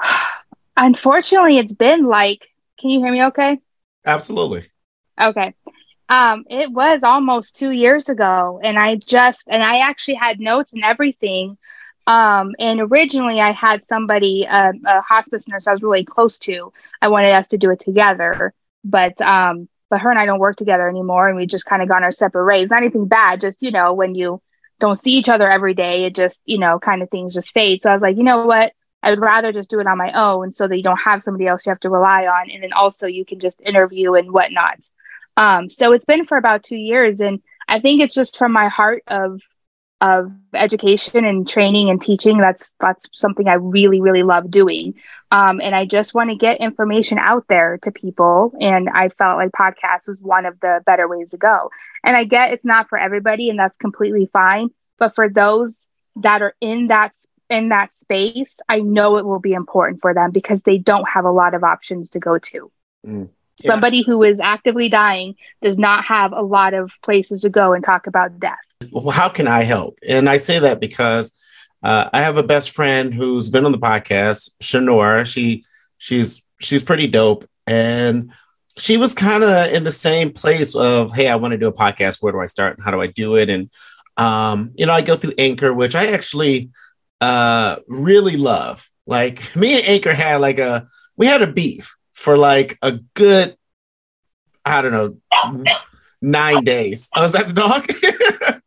Unfortunately 0.76 1.58
it's 1.58 1.74
been 1.74 2.06
like 2.06 2.48
can 2.80 2.90
you 2.90 3.00
hear 3.00 3.12
me 3.12 3.24
okay? 3.24 3.58
Absolutely. 4.04 4.70
Okay. 5.20 5.54
Um 6.08 6.44
it 6.48 6.70
was 6.72 7.02
almost 7.02 7.56
two 7.56 7.70
years 7.70 8.08
ago 8.08 8.58
and 8.62 8.78
i 8.78 8.96
just 8.96 9.42
and 9.48 9.62
i 9.62 9.78
actually 9.78 10.14
had 10.14 10.40
notes 10.40 10.72
and 10.72 10.82
everything 10.82 11.58
um, 12.06 12.52
and 12.58 12.80
originally, 12.80 13.40
I 13.40 13.52
had 13.52 13.84
somebody, 13.84 14.46
uh, 14.46 14.72
a 14.86 15.00
hospice 15.02 15.46
nurse 15.46 15.66
I 15.66 15.72
was 15.72 15.82
really 15.82 16.04
close 16.04 16.38
to. 16.40 16.72
I 17.00 17.08
wanted 17.08 17.32
us 17.32 17.48
to 17.48 17.58
do 17.58 17.70
it 17.70 17.80
together, 17.80 18.52
but 18.84 19.20
um, 19.20 19.68
but 19.88 20.00
her 20.00 20.10
and 20.10 20.18
I 20.18 20.26
don't 20.26 20.40
work 20.40 20.56
together 20.56 20.88
anymore, 20.88 21.28
and 21.28 21.36
we 21.36 21.46
just 21.46 21.66
kind 21.66 21.82
of 21.82 21.88
gone 21.88 22.02
our 22.02 22.10
separate 22.10 22.46
ways. 22.46 22.70
Not 22.70 22.78
anything 22.78 23.06
bad, 23.06 23.40
just 23.40 23.62
you 23.62 23.70
know, 23.70 23.92
when 23.92 24.14
you 24.14 24.42
don't 24.80 24.96
see 24.96 25.12
each 25.12 25.28
other 25.28 25.48
every 25.48 25.74
day, 25.74 26.04
it 26.04 26.16
just 26.16 26.42
you 26.44 26.58
know, 26.58 26.78
kind 26.80 27.02
of 27.02 27.10
things 27.10 27.34
just 27.34 27.52
fade. 27.52 27.80
So 27.82 27.90
I 27.90 27.92
was 27.92 28.02
like, 28.02 28.16
you 28.16 28.24
know 28.24 28.46
what? 28.46 28.72
I 29.04 29.10
would 29.10 29.20
rather 29.20 29.52
just 29.52 29.70
do 29.70 29.80
it 29.80 29.86
on 29.86 29.98
my 29.98 30.12
own, 30.12 30.54
so 30.54 30.66
that 30.66 30.76
you 30.76 30.82
don't 30.82 30.96
have 30.96 31.22
somebody 31.22 31.46
else 31.46 31.64
you 31.66 31.70
have 31.70 31.80
to 31.80 31.90
rely 31.90 32.26
on, 32.26 32.50
and 32.50 32.64
then 32.64 32.72
also 32.72 33.06
you 33.06 33.24
can 33.24 33.38
just 33.38 33.60
interview 33.60 34.14
and 34.14 34.32
whatnot. 34.32 34.78
Um, 35.36 35.70
so 35.70 35.92
it's 35.92 36.04
been 36.04 36.26
for 36.26 36.36
about 36.36 36.64
two 36.64 36.76
years, 36.76 37.20
and 37.20 37.40
I 37.68 37.78
think 37.78 38.02
it's 38.02 38.14
just 38.14 38.36
from 38.36 38.52
my 38.52 38.68
heart 38.68 39.04
of 39.06 39.40
of 40.02 40.32
education 40.52 41.24
and 41.24 41.48
training 41.48 41.88
and 41.88 42.02
teaching 42.02 42.36
that's 42.36 42.74
that's 42.80 43.06
something 43.12 43.46
i 43.46 43.54
really 43.54 44.00
really 44.00 44.24
love 44.24 44.50
doing. 44.50 44.94
Um, 45.30 45.60
and 45.60 45.74
i 45.74 45.86
just 45.86 46.12
want 46.12 46.30
to 46.30 46.36
get 46.36 46.60
information 46.60 47.18
out 47.18 47.44
there 47.48 47.78
to 47.82 47.92
people 47.92 48.52
and 48.60 48.90
i 48.90 49.08
felt 49.10 49.38
like 49.38 49.52
podcast 49.52 50.08
was 50.08 50.18
one 50.20 50.44
of 50.44 50.58
the 50.60 50.82
better 50.84 51.08
ways 51.08 51.30
to 51.30 51.36
go. 51.38 51.70
And 52.04 52.16
i 52.16 52.24
get 52.24 52.52
it's 52.52 52.64
not 52.64 52.88
for 52.88 52.98
everybody 52.98 53.48
and 53.48 53.58
that's 53.58 53.78
completely 53.78 54.28
fine 54.32 54.70
but 54.98 55.14
for 55.14 55.28
those 55.28 55.88
that 56.16 56.42
are 56.42 56.54
in 56.60 56.88
that 56.88 57.14
in 57.48 57.68
that 57.68 57.94
space 57.94 58.58
i 58.68 58.80
know 58.80 59.18
it 59.18 59.24
will 59.24 59.38
be 59.38 59.52
important 59.52 60.00
for 60.00 60.12
them 60.12 60.32
because 60.32 60.62
they 60.64 60.78
don't 60.78 61.08
have 61.08 61.24
a 61.24 61.30
lot 61.30 61.54
of 61.54 61.62
options 61.62 62.10
to 62.10 62.18
go 62.18 62.38
to. 62.38 62.72
Mm. 63.06 63.28
Yeah. 63.62 63.70
Somebody 63.70 64.02
who 64.02 64.22
is 64.22 64.40
actively 64.40 64.88
dying 64.88 65.36
does 65.60 65.78
not 65.78 66.04
have 66.04 66.32
a 66.32 66.42
lot 66.42 66.74
of 66.74 66.90
places 67.02 67.42
to 67.42 67.48
go 67.48 67.72
and 67.74 67.84
talk 67.84 68.06
about 68.06 68.40
death 68.40 68.56
well, 68.90 69.10
how 69.10 69.28
can 69.28 69.46
I 69.46 69.62
help? 69.62 69.98
And 70.06 70.28
I 70.28 70.38
say 70.38 70.58
that 70.58 70.80
because 70.80 71.32
uh, 71.82 72.08
I 72.12 72.22
have 72.22 72.36
a 72.36 72.42
best 72.42 72.70
friend 72.70 73.12
who's 73.12 73.50
been 73.50 73.64
on 73.64 73.72
the 73.72 73.78
podcast, 73.78 74.50
Shanora. 74.62 75.26
She 75.26 75.64
she's 75.98 76.44
she's 76.60 76.82
pretty 76.82 77.06
dope, 77.06 77.48
and 77.66 78.32
she 78.78 78.96
was 78.96 79.14
kind 79.14 79.42
of 79.44 79.72
in 79.72 79.84
the 79.84 79.92
same 79.92 80.32
place 80.32 80.74
of, 80.74 81.12
hey, 81.12 81.28
I 81.28 81.36
want 81.36 81.52
to 81.52 81.58
do 81.58 81.68
a 81.68 81.72
podcast. 81.72 82.22
Where 82.22 82.32
do 82.32 82.40
I 82.40 82.46
start? 82.46 82.76
And 82.76 82.84
how 82.84 82.90
do 82.90 83.00
I 83.00 83.08
do 83.08 83.36
it? 83.36 83.50
And 83.50 83.70
um, 84.16 84.72
you 84.76 84.86
know, 84.86 84.92
I 84.92 85.02
go 85.02 85.16
through 85.16 85.34
Anchor, 85.38 85.72
which 85.72 85.94
I 85.94 86.08
actually 86.08 86.70
uh, 87.20 87.76
really 87.86 88.36
love. 88.36 88.88
Like 89.06 89.54
me 89.56 89.76
and 89.76 89.86
Anchor 89.86 90.14
had 90.14 90.40
like 90.40 90.58
a 90.58 90.88
we 91.16 91.26
had 91.26 91.42
a 91.42 91.46
beef 91.46 91.96
for 92.12 92.36
like 92.36 92.78
a 92.82 92.92
good, 93.14 93.56
I 94.64 94.82
don't 94.82 94.92
know, 94.92 95.64
nine 96.20 96.64
days. 96.64 97.08
Oh, 97.14 97.22
was 97.22 97.32
that 97.32 97.48
the 97.48 97.54
dog? 97.54 97.86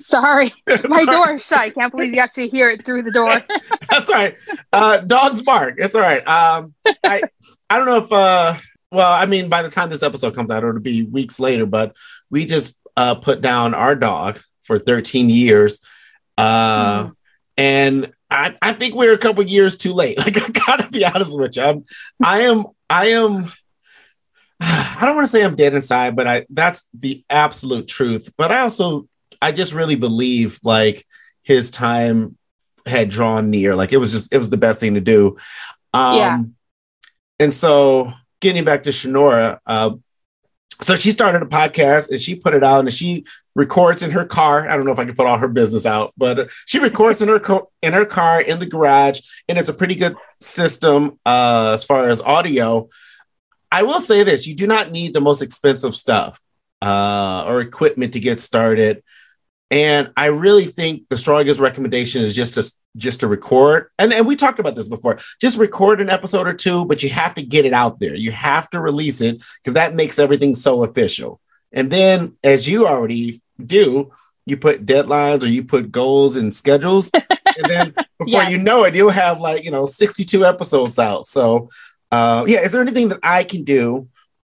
Sorry, 0.00 0.52
my 0.88 1.04
door 1.04 1.32
is 1.32 1.44
shut. 1.44 1.58
I 1.58 1.70
can't 1.70 1.92
believe 1.92 2.14
you 2.14 2.20
actually 2.20 2.48
hear 2.48 2.70
it 2.70 2.84
through 2.84 3.02
the 3.02 3.10
door. 3.10 3.42
That's 3.90 4.08
all 4.08 4.16
right. 4.16 4.36
Uh, 4.72 4.98
dogs 4.98 5.42
bark. 5.42 5.74
It's 5.76 5.94
all 5.94 6.00
right. 6.00 6.26
Um, 6.26 6.74
I 7.04 7.22
I 7.68 7.76
don't 7.76 7.86
know 7.86 7.98
if 7.98 8.10
uh, 8.10 8.54
well, 8.90 9.12
I 9.12 9.26
mean, 9.26 9.50
by 9.50 9.62
the 9.62 9.70
time 9.70 9.90
this 9.90 10.02
episode 10.02 10.34
comes 10.34 10.50
out, 10.50 10.64
it'll 10.64 10.80
be 10.80 11.02
weeks 11.02 11.38
later. 11.38 11.66
But 11.66 11.96
we 12.30 12.46
just 12.46 12.76
uh, 12.96 13.14
put 13.16 13.42
down 13.42 13.74
our 13.74 13.94
dog 13.94 14.40
for 14.62 14.78
13 14.78 15.28
years, 15.28 15.80
uh, 16.38 17.04
mm. 17.04 17.12
and 17.58 18.12
I, 18.30 18.56
I 18.62 18.72
think 18.72 18.94
we're 18.94 19.12
a 19.12 19.18
couple 19.18 19.44
years 19.44 19.76
too 19.76 19.92
late. 19.92 20.18
Like 20.18 20.40
I 20.40 20.48
gotta 20.48 20.88
be 20.88 21.04
honest 21.04 21.38
with 21.38 21.56
you, 21.56 21.62
I'm, 21.62 21.84
I 22.24 22.40
am 22.42 22.64
I 22.90 23.06
am. 23.08 23.44
I 24.60 24.98
don't 25.02 25.14
want 25.14 25.26
to 25.26 25.30
say 25.30 25.42
I'm 25.42 25.56
dead 25.56 25.74
inside, 25.74 26.14
but 26.16 26.26
I 26.26 26.46
that's 26.50 26.84
the 26.92 27.24
absolute 27.30 27.88
truth. 27.88 28.30
But 28.36 28.52
I 28.52 28.60
also 28.60 29.08
I 29.40 29.52
just 29.52 29.72
really 29.72 29.94
believe 29.94 30.60
like 30.62 31.06
his 31.42 31.70
time 31.70 32.36
had 32.84 33.08
drawn 33.08 33.50
near. 33.50 33.74
Like 33.74 33.92
it 33.92 33.96
was 33.96 34.12
just 34.12 34.34
it 34.34 34.38
was 34.38 34.50
the 34.50 34.58
best 34.58 34.80
thing 34.80 34.94
to 34.94 35.00
do. 35.00 35.38
Um, 35.94 36.16
yeah. 36.16 36.42
And 37.38 37.54
so 37.54 38.12
getting 38.40 38.64
back 38.64 38.82
to 38.82 38.90
Shanora, 38.90 39.60
uh, 39.64 39.94
so 40.80 40.96
she 40.96 41.12
started 41.12 41.42
a 41.42 41.46
podcast 41.46 42.10
and 42.10 42.20
she 42.20 42.34
put 42.34 42.54
it 42.54 42.64
out 42.64 42.80
and 42.80 42.92
she 42.92 43.24
records 43.54 44.02
in 44.02 44.10
her 44.12 44.24
car. 44.24 44.68
I 44.68 44.76
don't 44.76 44.86
know 44.86 44.92
if 44.92 44.98
I 44.98 45.04
can 45.04 45.14
put 45.14 45.26
all 45.26 45.38
her 45.38 45.48
business 45.48 45.84
out, 45.84 46.12
but 46.16 46.50
she 46.66 46.78
records 46.78 47.20
in 47.20 47.28
her 47.28 47.38
co- 47.38 47.70
in 47.82 47.92
her 47.92 48.06
car 48.06 48.40
in 48.40 48.58
the 48.58 48.66
garage, 48.66 49.20
and 49.48 49.58
it's 49.58 49.68
a 49.68 49.74
pretty 49.74 49.94
good 49.94 50.16
system 50.40 51.18
uh, 51.26 51.72
as 51.74 51.84
far 51.84 52.08
as 52.08 52.22
audio. 52.22 52.88
I 53.70 53.82
will 53.82 54.00
say 54.00 54.22
this: 54.22 54.46
you 54.46 54.54
do 54.54 54.66
not 54.66 54.90
need 54.90 55.12
the 55.12 55.20
most 55.20 55.42
expensive 55.42 55.94
stuff 55.94 56.40
uh, 56.80 57.44
or 57.46 57.60
equipment 57.60 58.14
to 58.14 58.20
get 58.20 58.40
started. 58.40 59.02
And 59.70 60.12
I 60.16 60.26
really 60.26 60.66
think 60.66 61.08
the 61.08 61.16
strongest 61.16 61.60
recommendation 61.60 62.22
is 62.22 62.34
just 62.34 62.54
to 62.54 62.70
just 62.96 63.20
to 63.20 63.28
record. 63.28 63.88
And, 63.98 64.12
and 64.12 64.26
we 64.26 64.34
talked 64.34 64.58
about 64.58 64.74
this 64.74 64.88
before. 64.88 65.18
Just 65.40 65.58
record 65.58 66.00
an 66.00 66.10
episode 66.10 66.48
or 66.48 66.54
two, 66.54 66.84
but 66.86 67.02
you 67.02 67.08
have 67.10 67.36
to 67.36 67.42
get 67.42 67.64
it 67.64 67.72
out 67.72 68.00
there. 68.00 68.14
You 68.14 68.32
have 68.32 68.68
to 68.70 68.80
release 68.80 69.20
it 69.20 69.42
because 69.58 69.74
that 69.74 69.94
makes 69.94 70.18
everything 70.18 70.54
so 70.54 70.82
official. 70.82 71.40
And 71.72 71.90
then 71.90 72.36
as 72.42 72.68
you 72.68 72.88
already 72.88 73.40
do, 73.64 74.10
you 74.44 74.56
put 74.56 74.86
deadlines 74.86 75.44
or 75.44 75.46
you 75.46 75.62
put 75.62 75.92
goals 75.92 76.34
and 76.34 76.52
schedules. 76.52 77.10
and 77.14 77.70
then 77.70 77.94
before 78.18 78.42
you 78.44 78.58
know 78.58 78.84
it, 78.84 78.96
you'll 78.96 79.10
have 79.10 79.40
like, 79.40 79.62
you 79.64 79.70
know, 79.70 79.84
62 79.84 80.44
episodes 80.44 80.98
out. 80.98 81.28
So 81.28 81.70
uh, 82.10 82.44
yeah, 82.48 82.60
is 82.60 82.72
there 82.72 82.82
anything 82.82 83.10
that 83.10 83.20
I 83.22 83.44
can 83.44 83.62
do? 83.62 84.08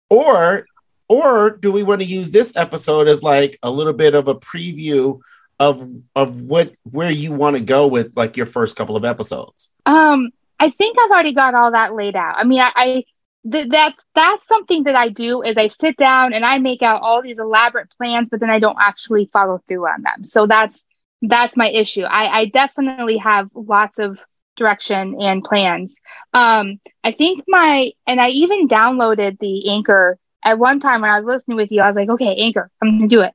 Or 0.08 0.66
or 1.10 1.50
do 1.50 1.72
we 1.72 1.82
want 1.82 2.00
to 2.00 2.06
use 2.06 2.30
this 2.30 2.54
episode 2.54 3.08
as 3.08 3.20
like 3.20 3.58
a 3.64 3.70
little 3.70 3.92
bit 3.92 4.14
of 4.14 4.28
a 4.28 4.34
preview 4.36 5.18
of 5.58 5.84
of 6.14 6.42
what 6.42 6.72
where 6.84 7.10
you 7.10 7.32
want 7.32 7.56
to 7.56 7.62
go 7.62 7.88
with 7.88 8.16
like 8.16 8.36
your 8.36 8.46
first 8.46 8.76
couple 8.76 8.94
of 8.94 9.04
episodes? 9.04 9.72
Um, 9.86 10.30
I 10.60 10.70
think 10.70 10.96
I've 11.00 11.10
already 11.10 11.34
got 11.34 11.56
all 11.56 11.72
that 11.72 11.96
laid 11.96 12.14
out. 12.14 12.36
I 12.38 12.44
mean, 12.44 12.60
I, 12.60 12.72
I 12.76 13.04
th- 13.50 13.68
that's 13.70 14.04
that's 14.14 14.46
something 14.46 14.84
that 14.84 14.94
I 14.94 15.08
do 15.08 15.42
is 15.42 15.56
I 15.56 15.66
sit 15.66 15.96
down 15.96 16.32
and 16.32 16.44
I 16.44 16.58
make 16.58 16.80
out 16.80 17.02
all 17.02 17.22
these 17.22 17.40
elaborate 17.40 17.90
plans, 17.98 18.28
but 18.28 18.38
then 18.38 18.50
I 18.50 18.60
don't 18.60 18.78
actually 18.80 19.28
follow 19.32 19.60
through 19.66 19.88
on 19.88 20.02
them. 20.02 20.22
So 20.22 20.46
that's 20.46 20.86
that's 21.22 21.56
my 21.56 21.68
issue. 21.70 22.04
I, 22.04 22.40
I 22.40 22.44
definitely 22.44 23.16
have 23.16 23.50
lots 23.52 23.98
of 23.98 24.16
direction 24.56 25.20
and 25.20 25.42
plans. 25.42 25.96
Um, 26.32 26.78
I 27.02 27.10
think 27.10 27.42
my 27.48 27.90
and 28.06 28.20
I 28.20 28.28
even 28.28 28.68
downloaded 28.68 29.40
the 29.40 29.70
Anchor 29.70 30.16
at 30.42 30.58
one 30.58 30.80
time 30.80 31.02
when 31.02 31.10
I 31.10 31.20
was 31.20 31.26
listening 31.26 31.56
with 31.56 31.70
you. 31.70 31.82
I 31.82 31.88
was 31.88 31.96
like, 31.96 32.08
okay, 32.08 32.34
Anchor, 32.36 32.70
I'm 32.82 32.98
gonna 32.98 33.08
do 33.08 33.22
it, 33.22 33.32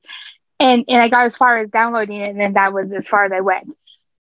and 0.58 0.84
and 0.88 1.02
I 1.02 1.08
got 1.08 1.26
as 1.26 1.36
far 1.36 1.58
as 1.58 1.70
downloading 1.70 2.20
it, 2.20 2.30
and 2.30 2.40
then 2.40 2.54
that 2.54 2.72
was 2.72 2.92
as 2.92 3.06
far 3.06 3.24
as 3.24 3.32
I 3.32 3.40
went. 3.40 3.74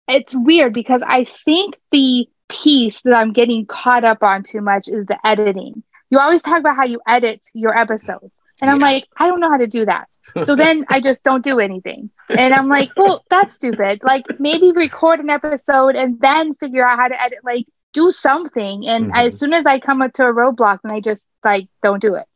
It's 0.06 0.34
weird 0.34 0.74
because 0.74 1.02
I 1.04 1.24
think 1.24 1.76
the 1.90 2.28
piece 2.48 3.00
that 3.02 3.14
I'm 3.14 3.32
getting 3.32 3.66
caught 3.66 4.04
up 4.04 4.22
on 4.22 4.42
too 4.42 4.60
much 4.60 4.88
is 4.88 5.06
the 5.06 5.18
editing. 5.26 5.82
You 6.10 6.18
always 6.18 6.42
talk 6.42 6.60
about 6.60 6.76
how 6.76 6.84
you 6.84 7.00
edit 7.06 7.40
your 7.54 7.76
episodes. 7.76 8.34
And 8.60 8.70
I'm 8.70 8.78
like, 8.78 9.06
I 9.16 9.26
don't 9.26 9.40
know 9.40 9.50
how 9.50 9.56
to 9.56 9.66
do 9.66 9.84
that. 9.86 10.08
So 10.44 10.54
then 10.56 10.84
I 10.88 11.00
just 11.00 11.24
don't 11.24 11.42
do 11.42 11.58
anything. 11.58 12.10
And 12.28 12.54
I'm 12.54 12.68
like, 12.68 12.90
well, 12.96 13.24
that's 13.28 13.54
stupid. 13.54 14.00
Like 14.02 14.24
maybe 14.38 14.72
record 14.72 15.20
an 15.20 15.30
episode 15.30 15.96
and 15.96 16.20
then 16.20 16.54
figure 16.54 16.86
out 16.86 16.98
how 16.98 17.08
to 17.08 17.20
edit, 17.20 17.38
like 17.42 17.66
do 17.92 18.10
something. 18.10 18.86
And 18.86 19.06
mm-hmm. 19.06 19.16
as 19.16 19.38
soon 19.38 19.52
as 19.52 19.66
I 19.66 19.80
come 19.80 20.02
up 20.02 20.12
to 20.14 20.26
a 20.26 20.32
roadblock, 20.32 20.80
then 20.82 20.92
I 20.92 21.00
just 21.00 21.26
like 21.44 21.68
don't 21.82 22.00
do 22.00 22.14
it. 22.14 22.26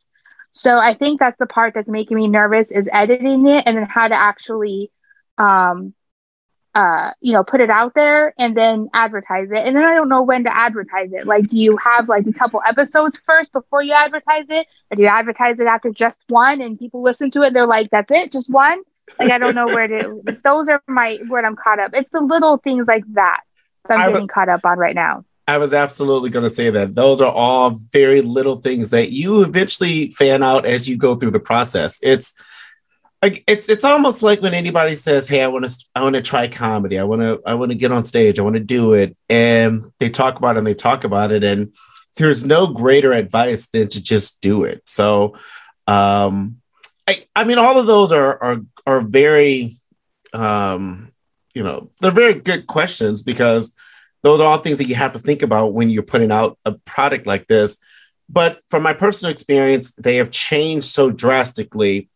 So 0.51 0.77
I 0.77 0.93
think 0.93 1.19
that's 1.19 1.37
the 1.37 1.45
part 1.45 1.73
that's 1.73 1.89
making 1.89 2.17
me 2.17 2.27
nervous 2.27 2.71
is 2.71 2.89
editing 2.91 3.47
it 3.47 3.63
and 3.65 3.77
then 3.77 3.85
how 3.85 4.07
to 4.07 4.15
actually 4.15 4.91
um 5.37 5.93
uh, 6.75 7.11
you 7.19 7.33
know, 7.33 7.43
put 7.43 7.61
it 7.61 7.69
out 7.69 7.93
there 7.95 8.33
and 8.37 8.55
then 8.55 8.89
advertise 8.93 9.49
it. 9.51 9.57
And 9.57 9.75
then 9.75 9.83
I 9.83 9.95
don't 9.95 10.07
know 10.07 10.21
when 10.21 10.43
to 10.43 10.55
advertise 10.55 11.11
it. 11.11 11.25
Like, 11.25 11.49
do 11.49 11.57
you 11.57 11.77
have 11.77 12.07
like 12.07 12.27
a 12.27 12.33
couple 12.33 12.61
episodes 12.65 13.17
first 13.25 13.51
before 13.51 13.81
you 13.81 13.93
advertise 13.93 14.45
it? 14.49 14.67
Or 14.91 14.95
do 14.95 15.01
you 15.01 15.07
advertise 15.07 15.59
it 15.59 15.65
after 15.65 15.89
just 15.89 16.21
one 16.29 16.61
and 16.61 16.77
people 16.77 17.01
listen 17.01 17.31
to 17.31 17.41
it? 17.41 17.47
and 17.47 17.55
they're 17.55 17.67
like, 17.67 17.89
that's 17.89 18.11
it, 18.11 18.31
just 18.31 18.49
one? 18.49 18.81
Like, 19.17 19.31
I 19.31 19.39
don't 19.39 19.55
know 19.55 19.65
where 19.65 19.87
to, 19.87 20.21
those 20.43 20.69
are 20.69 20.81
my, 20.87 21.19
where 21.27 21.43
I'm 21.43 21.55
caught 21.55 21.79
up. 21.79 21.91
It's 21.93 22.11
the 22.11 22.21
little 22.21 22.57
things 22.57 22.87
like 22.87 23.03
that 23.13 23.41
that 23.87 23.97
I'm 23.99 24.11
getting 24.11 24.27
caught 24.27 24.49
up 24.49 24.63
on 24.63 24.77
right 24.77 24.95
now. 24.95 25.25
I 25.49 25.57
was 25.57 25.73
absolutely 25.73 26.29
going 26.29 26.47
to 26.47 26.55
say 26.55 26.69
that 26.69 26.93
those 26.93 27.21
are 27.21 27.31
all 27.31 27.71
very 27.91 28.21
little 28.21 28.61
things 28.61 28.91
that 28.91 29.11
you 29.11 29.41
eventually 29.41 30.11
fan 30.11 30.43
out 30.43 30.65
as 30.65 30.87
you 30.87 30.95
go 30.95 31.15
through 31.15 31.31
the 31.31 31.39
process. 31.39 31.99
It's, 32.03 32.33
like 33.21 33.43
it's 33.47 33.67
it's 33.67 33.83
almost 33.83 34.23
like 34.23 34.41
when 34.41 34.53
anybody 34.53 34.95
says, 34.95 35.27
"Hey, 35.27 35.43
I 35.43 35.47
want 35.47 35.65
to 35.65 35.85
I 35.93 36.01
want 36.01 36.15
to 36.15 36.21
try 36.21 36.47
comedy. 36.47 36.97
I 36.97 37.03
want 37.03 37.21
to 37.21 37.41
I 37.45 37.55
want 37.55 37.69
to 37.71 37.77
get 37.77 37.91
on 37.91 38.05
stage. 38.05 38.39
I 38.39 38.43
want 38.43 38.55
to 38.55 38.61
do 38.61 38.93
it." 38.93 39.17
And 39.27 39.83
they 39.99 40.09
talk 40.09 40.37
about 40.37 40.55
it 40.55 40.59
and 40.59 40.67
they 40.67 40.73
talk 40.73 41.03
about 41.03 41.33
it 41.33 41.43
and 41.43 41.73
there's 42.15 42.45
no 42.45 42.67
greater 42.67 43.11
advice 43.11 43.67
than 43.67 43.89
to 43.89 44.01
just 44.01 44.41
do 44.41 44.63
it. 44.63 44.81
So 44.85 45.35
um 45.87 46.61
I 47.07 47.25
I 47.35 47.43
mean 47.43 47.57
all 47.57 47.77
of 47.77 47.87
those 47.87 48.13
are 48.13 48.41
are 48.41 48.57
are 48.85 49.01
very 49.01 49.75
um 50.31 51.11
you 51.53 51.63
know, 51.63 51.89
they're 51.99 52.11
very 52.11 52.35
good 52.35 52.67
questions 52.67 53.21
because 53.21 53.75
those 54.21 54.39
are 54.39 54.47
all 54.47 54.57
things 54.57 54.77
that 54.79 54.87
you 54.87 54.95
have 54.95 55.13
to 55.13 55.19
think 55.19 55.41
about 55.41 55.73
when 55.73 55.89
you're 55.89 56.03
putting 56.03 56.31
out 56.31 56.57
a 56.65 56.73
product 56.73 57.25
like 57.25 57.47
this. 57.47 57.77
But 58.27 58.59
from 58.69 58.83
my 58.83 58.93
personal 58.93 59.31
experience, 59.31 59.91
they 59.93 60.17
have 60.17 60.29
changed 60.29 60.87
so 60.87 61.09
drastically 61.09 62.09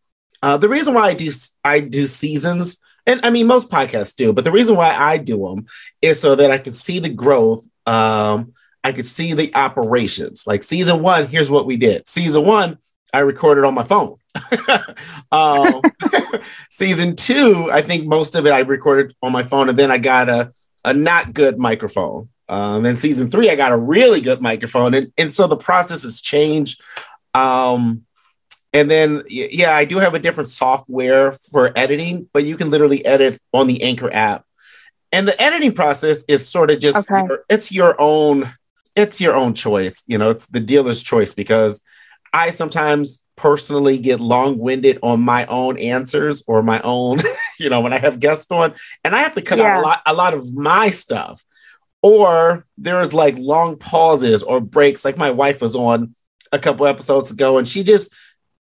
uh, 0.44 0.58
the 0.58 0.68
reason 0.68 0.92
why 0.92 1.08
I 1.08 1.14
do 1.14 1.32
I 1.64 1.80
do 1.80 2.04
seasons, 2.04 2.76
and 3.06 3.18
I 3.22 3.30
mean 3.30 3.46
most 3.46 3.70
podcasts 3.70 4.14
do, 4.14 4.34
but 4.34 4.44
the 4.44 4.52
reason 4.52 4.76
why 4.76 4.94
I 4.94 5.16
do 5.16 5.38
them 5.38 5.64
is 6.02 6.20
so 6.20 6.34
that 6.34 6.50
I 6.50 6.58
can 6.58 6.74
see 6.74 6.98
the 6.98 7.08
growth. 7.08 7.66
Um, 7.86 8.52
I 8.84 8.92
could 8.92 9.06
see 9.06 9.32
the 9.32 9.54
operations. 9.54 10.46
Like 10.46 10.62
season 10.62 11.00
one, 11.00 11.28
here's 11.28 11.48
what 11.48 11.64
we 11.64 11.78
did. 11.78 12.06
Season 12.06 12.44
one, 12.44 12.76
I 13.10 13.20
recorded 13.20 13.64
on 13.64 13.72
my 13.72 13.84
phone. 13.84 14.16
um, 15.32 15.80
season 16.68 17.16
two, 17.16 17.70
I 17.72 17.80
think 17.80 18.04
most 18.06 18.34
of 18.34 18.44
it 18.44 18.52
I 18.52 18.58
recorded 18.58 19.16
on 19.22 19.32
my 19.32 19.44
phone, 19.44 19.70
and 19.70 19.78
then 19.78 19.90
I 19.90 19.96
got 19.96 20.28
a 20.28 20.52
a 20.84 20.92
not 20.92 21.32
good 21.32 21.58
microphone. 21.58 22.28
Um, 22.48 22.82
then 22.82 22.96
season 22.96 23.30
three, 23.30 23.48
I 23.50 23.56
got 23.56 23.72
a 23.72 23.76
really 23.76 24.20
good 24.20 24.42
microphone, 24.42 24.94
and 24.94 25.12
and 25.16 25.32
so 25.32 25.46
the 25.46 25.56
process 25.56 26.02
has 26.02 26.20
changed. 26.20 26.82
Um, 27.32 28.04
and 28.72 28.90
then, 28.90 29.22
yeah, 29.28 29.74
I 29.74 29.84
do 29.84 29.98
have 29.98 30.14
a 30.14 30.18
different 30.18 30.48
software 30.48 31.32
for 31.32 31.72
editing, 31.78 32.28
but 32.32 32.42
you 32.42 32.56
can 32.56 32.70
literally 32.70 33.06
edit 33.06 33.38
on 33.52 33.68
the 33.68 33.80
Anchor 33.84 34.12
app. 34.12 34.44
And 35.12 35.28
the 35.28 35.40
editing 35.40 35.72
process 35.72 36.24
is 36.26 36.48
sort 36.48 36.72
of 36.72 36.80
just 36.80 37.08
okay. 37.10 37.24
your, 37.24 37.44
it's 37.48 37.70
your 37.70 38.00
own 38.00 38.52
it's 38.96 39.20
your 39.20 39.34
own 39.34 39.54
choice. 39.54 40.02
You 40.06 40.18
know, 40.18 40.30
it's 40.30 40.46
the 40.46 40.60
dealer's 40.60 41.02
choice 41.02 41.34
because 41.34 41.82
I 42.32 42.50
sometimes 42.50 43.22
personally 43.36 43.98
get 43.98 44.20
long-winded 44.20 44.98
on 45.02 45.20
my 45.20 45.46
own 45.46 45.78
answers 45.78 46.44
or 46.46 46.62
my 46.62 46.80
own, 46.82 47.20
you 47.58 47.70
know, 47.70 47.80
when 47.80 47.92
I 47.92 47.98
have 47.98 48.20
guests 48.20 48.50
on, 48.50 48.74
and 49.02 49.14
I 49.14 49.20
have 49.20 49.34
to 49.34 49.42
cut 49.42 49.58
yeah. 49.58 49.76
out 49.76 49.78
a 49.78 49.82
lot 49.82 50.02
a 50.06 50.14
lot 50.14 50.34
of 50.34 50.52
my 50.54 50.90
stuff. 50.90 51.44
Or 52.02 52.66
there's 52.76 53.14
like 53.14 53.36
long 53.38 53.78
pauses 53.78 54.42
or 54.42 54.60
breaks, 54.60 55.04
like 55.04 55.16
my 55.16 55.30
wife 55.30 55.62
was 55.62 55.74
on 55.74 56.14
a 56.52 56.58
couple 56.58 56.86
episodes 56.86 57.30
ago, 57.30 57.58
and 57.58 57.66
she 57.66 57.82
just 57.82 58.12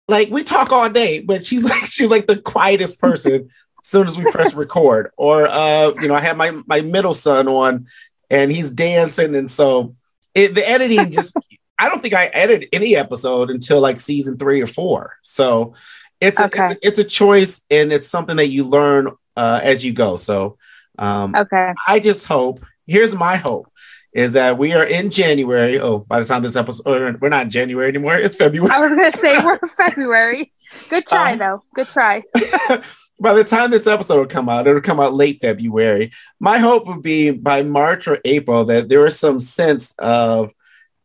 like 0.07 0.29
we 0.29 0.43
talk 0.43 0.71
all 0.71 0.89
day, 0.89 1.19
but 1.19 1.45
she's 1.45 1.63
like 1.69 1.85
she's 1.85 2.11
like 2.11 2.27
the 2.27 2.37
quietest 2.37 2.99
person 2.99 3.49
as 3.83 3.89
soon 3.89 4.07
as 4.07 4.17
we 4.17 4.29
press 4.31 4.53
record. 4.55 5.11
Or 5.17 5.47
uh, 5.47 5.93
you 5.99 6.07
know, 6.07 6.15
I 6.15 6.21
have 6.21 6.37
my 6.37 6.51
my 6.65 6.81
middle 6.81 7.13
son 7.13 7.47
on 7.47 7.87
and 8.29 8.51
he's 8.51 8.71
dancing, 8.71 9.35
and 9.35 9.49
so 9.49 9.95
it, 10.33 10.55
the 10.55 10.67
editing 10.67 11.11
just 11.11 11.35
I 11.77 11.89
don't 11.89 12.01
think 12.01 12.13
I 12.13 12.27
edit 12.27 12.69
any 12.71 12.95
episode 12.95 13.49
until 13.49 13.81
like 13.81 13.99
season 13.99 14.37
three 14.37 14.61
or 14.61 14.67
four. 14.67 15.17
So 15.21 15.73
it's 16.23 16.39
okay. 16.39 16.59
a, 16.59 16.63
it's, 16.63 16.71
a, 16.71 16.87
it's 16.87 16.99
a 16.99 17.03
choice 17.03 17.61
and 17.69 17.91
it's 17.91 18.07
something 18.07 18.37
that 18.37 18.47
you 18.47 18.63
learn 18.63 19.11
uh, 19.35 19.59
as 19.61 19.83
you 19.83 19.93
go. 19.93 20.15
So 20.15 20.57
um, 20.97 21.35
okay, 21.35 21.73
I 21.87 21.99
just 21.99 22.25
hope. 22.25 22.63
Here's 22.85 23.15
my 23.15 23.37
hope 23.37 23.67
is 24.13 24.33
that 24.33 24.57
we 24.57 24.73
are 24.73 24.83
in 24.83 25.09
January. 25.09 25.79
Oh, 25.79 25.99
by 26.07 26.19
the 26.19 26.25
time 26.25 26.43
this 26.43 26.55
episode, 26.55 27.19
we're 27.19 27.29
not 27.29 27.49
January 27.49 27.87
anymore. 27.89 28.15
It's 28.15 28.35
February. 28.35 28.71
I 28.71 28.79
was 28.79 28.93
going 28.93 29.11
to 29.11 29.17
say 29.17 29.37
we're 29.43 29.59
February. 29.77 30.51
Good 30.89 31.07
try, 31.07 31.33
um, 31.33 31.39
though. 31.39 31.63
Good 31.73 31.87
try. 31.87 32.23
by 33.19 33.33
the 33.33 33.43
time 33.43 33.71
this 33.71 33.87
episode 33.87 34.17
will 34.19 34.25
come 34.27 34.49
out, 34.49 34.67
it'll 34.67 34.81
come 34.81 34.99
out 34.99 35.13
late 35.13 35.39
February. 35.41 36.11
My 36.39 36.59
hope 36.59 36.87
would 36.87 37.01
be 37.01 37.31
by 37.31 37.63
March 37.63 38.07
or 38.07 38.19
April 38.23 38.65
that 38.65 38.89
there 38.89 39.05
is 39.05 39.17
some 39.17 39.39
sense 39.39 39.93
of, 39.97 40.51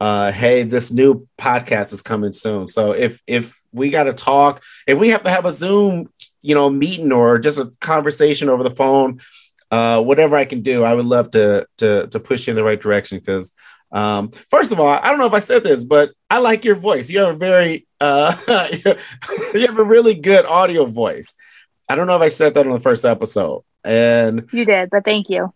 uh, 0.01 0.33
hey, 0.33 0.63
this 0.63 0.93
new 0.93 1.27
podcast 1.39 1.93
is 1.93 2.03
coming 2.03 2.33
soon. 2.33 2.69
So 2.69 2.93
if 2.93 3.21
if 3.27 3.61
we 3.73 3.91
got 3.91 4.05
to 4.05 4.13
talk, 4.13 4.63
if 4.87 4.99
we 4.99 5.09
have 5.09 5.25
to 5.25 5.31
have 5.31 5.45
a 5.45 5.53
Zoom, 5.53 6.13
you 6.43 6.55
know, 6.55 6.71
meeting 6.71 7.13
or 7.13 7.39
just 7.39 7.59
a 7.59 7.73
conversation 7.81 8.49
over 8.49 8.63
the 8.63 8.75
phone 8.75 9.21
uh, 9.71 10.01
whatever 10.03 10.37
I 10.37 10.45
can 10.45 10.63
do, 10.63 10.85
I 10.85 10.95
would 10.95 11.05
love 11.05 11.31
to 11.33 11.67
to 11.79 12.07
to 12.09 12.21
push 12.21 12.47
you 12.47 12.53
in 12.53 12.57
the 12.57 12.65
right 12.65 12.81
direction. 12.81 13.19
Because 13.19 13.53
um, 13.93 14.31
first 14.51 14.73
of 14.73 14.81
all, 14.81 14.89
I 14.89 15.09
don't 15.09 15.19
know 15.19 15.27
if 15.27 15.35
I 15.35 15.41
said 15.41 15.65
this, 15.65 15.85
but 15.85 16.13
I 16.31 16.39
like 16.39 16.65
your 16.65 16.75
voice. 16.75 17.11
You 17.11 17.21
have 17.21 17.35
a 17.35 17.39
very 17.39 17.87
uh, 18.01 18.35
you 19.55 19.67
have 19.67 19.79
a 19.79 19.85
really 19.85 20.15
good 20.15 20.47
audio 20.47 20.87
voice. 20.87 21.35
I 21.89 21.95
don't 21.95 22.07
know 22.07 22.17
if 22.17 22.23
I 22.23 22.29
said 22.29 22.55
that 22.55 22.67
on 22.67 22.73
the 22.73 22.81
first 22.81 23.05
episode, 23.05 23.63
and 23.85 24.49
you 24.53 24.65
did, 24.65 24.91
but 24.91 25.05
thank 25.05 25.29
you. 25.29 25.53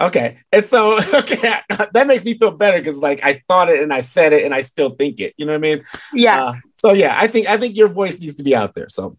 Okay, 0.00 0.38
and 0.50 0.64
so 0.64 0.98
okay, 1.14 1.60
that 1.92 2.06
makes 2.06 2.24
me 2.24 2.38
feel 2.38 2.50
better 2.52 2.78
because 2.78 2.98
like 2.98 3.20
I 3.22 3.42
thought 3.48 3.68
it 3.68 3.82
and 3.82 3.92
I 3.92 4.00
said 4.00 4.32
it 4.32 4.44
and 4.44 4.54
I 4.54 4.62
still 4.62 4.90
think 4.90 5.20
it. 5.20 5.34
You 5.36 5.46
know 5.46 5.52
what 5.52 5.58
I 5.58 5.60
mean? 5.60 5.84
Yeah. 6.14 6.44
Uh, 6.44 6.54
so 6.76 6.92
yeah, 6.92 7.14
I 7.18 7.26
think 7.26 7.48
I 7.48 7.58
think 7.58 7.76
your 7.76 7.88
voice 7.88 8.18
needs 8.20 8.34
to 8.36 8.42
be 8.42 8.54
out 8.54 8.74
there. 8.74 8.88
So 8.88 9.18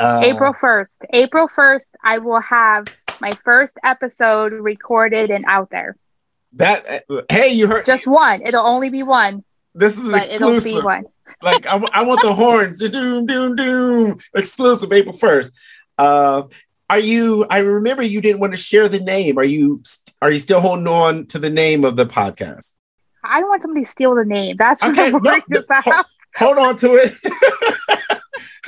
uh, 0.00 0.20
April 0.24 0.52
first, 0.52 1.02
April 1.12 1.46
first, 1.48 1.94
I 2.02 2.18
will 2.18 2.40
have 2.40 2.86
my 3.20 3.30
first 3.44 3.78
episode 3.84 4.52
recorded 4.52 5.30
and 5.30 5.44
out 5.46 5.70
there. 5.70 5.96
That 6.54 7.04
hey, 7.30 7.50
you 7.50 7.68
heard 7.68 7.86
just 7.86 8.06
one. 8.06 8.42
It'll 8.42 8.66
only 8.66 8.90
be 8.90 9.02
one. 9.02 9.44
This 9.74 9.96
is 9.96 10.08
exclusive. 10.08 10.84
One. 10.84 11.04
like 11.42 11.66
I, 11.66 11.76
I, 11.92 12.02
want 12.02 12.20
the 12.22 12.34
horns. 12.34 12.78
doom 12.90 13.26
doom 13.26 13.56
doom. 13.56 14.18
Exclusive 14.34 14.92
April 14.92 15.16
first. 15.16 15.54
Uh, 15.96 16.44
are 16.90 16.98
you? 16.98 17.46
I 17.48 17.58
remember 17.58 18.02
you 18.02 18.20
didn't 18.20 18.40
want 18.40 18.52
to 18.52 18.56
share 18.58 18.88
the 18.88 19.00
name. 19.00 19.38
Are 19.38 19.44
you? 19.44 19.82
Are 20.20 20.30
you 20.30 20.40
still 20.40 20.60
holding 20.60 20.86
on 20.86 21.26
to 21.26 21.38
the 21.38 21.50
name 21.50 21.84
of 21.84 21.96
the 21.96 22.06
podcast? 22.06 22.74
I 23.24 23.40
don't 23.40 23.48
want 23.48 23.62
somebody 23.62 23.84
to 23.84 23.90
steal 23.90 24.14
the 24.14 24.24
name. 24.24 24.56
That's 24.56 24.82
what 24.82 24.92
okay, 24.92 25.06
I'm 25.06 25.12
worried 25.12 25.44
no, 25.48 25.60
about. 25.60 25.84
Hold, 25.84 26.06
hold 26.36 26.58
on 26.58 26.76
to 26.78 26.94
it. 26.94 27.14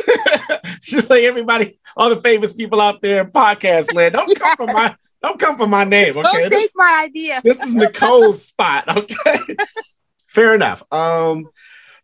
Just 0.80 1.10
like 1.10 1.22
everybody, 1.22 1.78
all 1.96 2.10
the 2.10 2.16
famous 2.16 2.52
people 2.52 2.80
out 2.80 3.00
there 3.02 3.22
in 3.22 3.30
podcast 3.30 3.92
land, 3.94 4.14
don't 4.14 4.38
come 4.38 4.56
for 4.56 4.66
my 4.72 4.94
don't 5.22 5.38
come 5.38 5.56
for 5.56 5.66
my 5.66 5.84
name. 5.84 6.16
Okay, 6.16 6.22
don't 6.22 6.50
take 6.50 6.70
my 6.74 7.04
idea. 7.04 7.40
this 7.42 7.60
is 7.60 7.74
Nichole's 7.74 8.44
spot. 8.44 8.84
Okay, 8.96 9.38
fair 10.26 10.54
enough. 10.54 10.82
Um, 10.92 11.48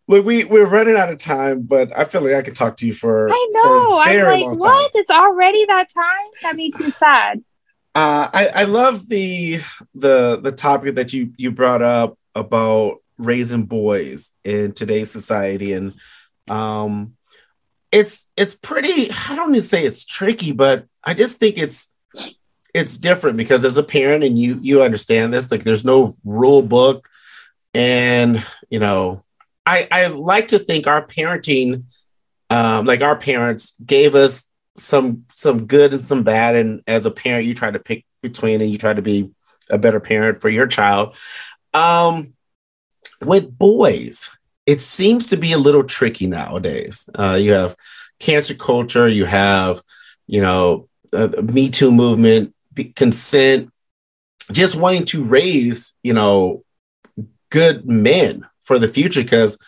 look, 0.09 0.25
we 0.25 0.45
we're 0.45 0.67
running 0.67 0.97
out 0.97 1.11
of 1.11 1.19
time, 1.19 1.63
but 1.63 1.97
I 1.97 2.05
feel 2.05 2.23
like 2.23 2.35
I 2.35 2.43
could 2.43 2.57
talk 2.57 2.77
to 2.79 2.87
you 2.87 2.93
for. 2.93 3.31
I 3.31 3.49
know. 3.53 4.03
For 4.03 4.09
I'm 4.09 4.41
like, 4.41 4.61
what? 4.61 4.91
It's 4.95 5.11
already 5.11 5.65
that 5.67 5.93
time. 5.93 6.31
That 6.43 6.57
makes 6.57 6.79
me 6.79 6.91
sad. 6.93 7.43
Uh, 7.95 8.29
I 8.33 8.47
I 8.49 8.65
love 8.65 9.09
the 9.09 9.61
the 9.95 10.41
the 10.41 10.53
topic 10.53 10.95
that 10.95 11.13
you 11.13 11.33
you 11.37 11.51
brought 11.51 11.83
up 11.83 12.19
about 12.35 12.99
raising 13.19 13.65
boys 13.65 14.31
in 14.45 14.73
today's 14.73 15.11
society 15.11 15.75
and 15.75 15.95
um 16.49 17.15
it's 17.93 18.31
it's 18.37 18.55
pretty 18.55 19.11
i 19.29 19.37
don't 19.37 19.51
even 19.51 19.63
say 19.63 19.85
it's 19.85 20.05
tricky 20.05 20.53
but 20.53 20.87
i 21.05 21.13
just 21.13 21.39
think 21.39 21.59
it's 21.59 21.93
it's 22.73 22.97
different 22.97 23.37
because 23.37 23.65
as 23.65 23.77
a 23.77 23.83
parent 23.83 24.25
and 24.25 24.39
you 24.39 24.59
you 24.63 24.83
understand 24.83 25.35
this 25.35 25.51
like 25.51 25.65
there's 25.65 25.85
no 25.85 26.15
rule 26.25 26.63
book 26.63 27.09
and 27.75 28.45
you 28.71 28.79
know 28.79 29.21
i 29.67 29.87
i 29.91 30.07
like 30.07 30.49
to 30.49 30.59
think 30.59 30.87
our 30.87 31.07
parenting 31.07 31.85
um 32.51 32.87
like 32.87 33.03
our 33.03 33.17
parents 33.17 33.75
gave 33.85 34.15
us 34.15 34.51
some 34.77 35.25
some 35.33 35.67
good 35.67 35.93
and 35.93 36.03
some 36.03 36.23
bad. 36.23 36.57
And 36.57 36.83
as 36.87 37.07
a 37.07 37.11
parent 37.11 37.47
you 37.47 37.55
try 37.55 37.71
to 37.71 37.79
pick 37.79 38.05
between 38.23 38.61
and 38.61 38.71
you 38.71 38.79
try 38.79 38.93
to 38.93 39.03
be 39.03 39.31
a 39.69 39.79
better 39.79 40.01
parent 40.01 40.41
for 40.41 40.49
your 40.49 40.67
child. 40.67 41.17
Um 41.75 42.35
with 43.25 43.57
boys 43.57 44.37
it 44.67 44.81
seems 44.81 45.29
to 45.29 45.37
be 45.37 45.53
a 45.53 45.59
little 45.59 45.85
tricky 45.85 46.27
nowadays. 46.27 47.09
Uh 47.17 47.39
you 47.41 47.53
have 47.53 47.77
cancel 48.19 48.57
culture 48.57 49.09
you 49.09 49.25
have 49.25 49.83
you 50.27 50.41
know 50.41 50.89
uh, 51.13 51.29
me 51.43 51.71
too 51.71 51.91
movement 51.91 52.55
consent 52.95 53.73
just 54.53 54.77
wanting 54.77 55.05
to 55.05 55.25
raise 55.25 55.95
you 56.03 56.13
know 56.13 56.63
good 57.51 57.89
men 57.89 58.45
for 58.71 58.79
the 58.79 58.87
future 58.87 59.21
because 59.21 59.59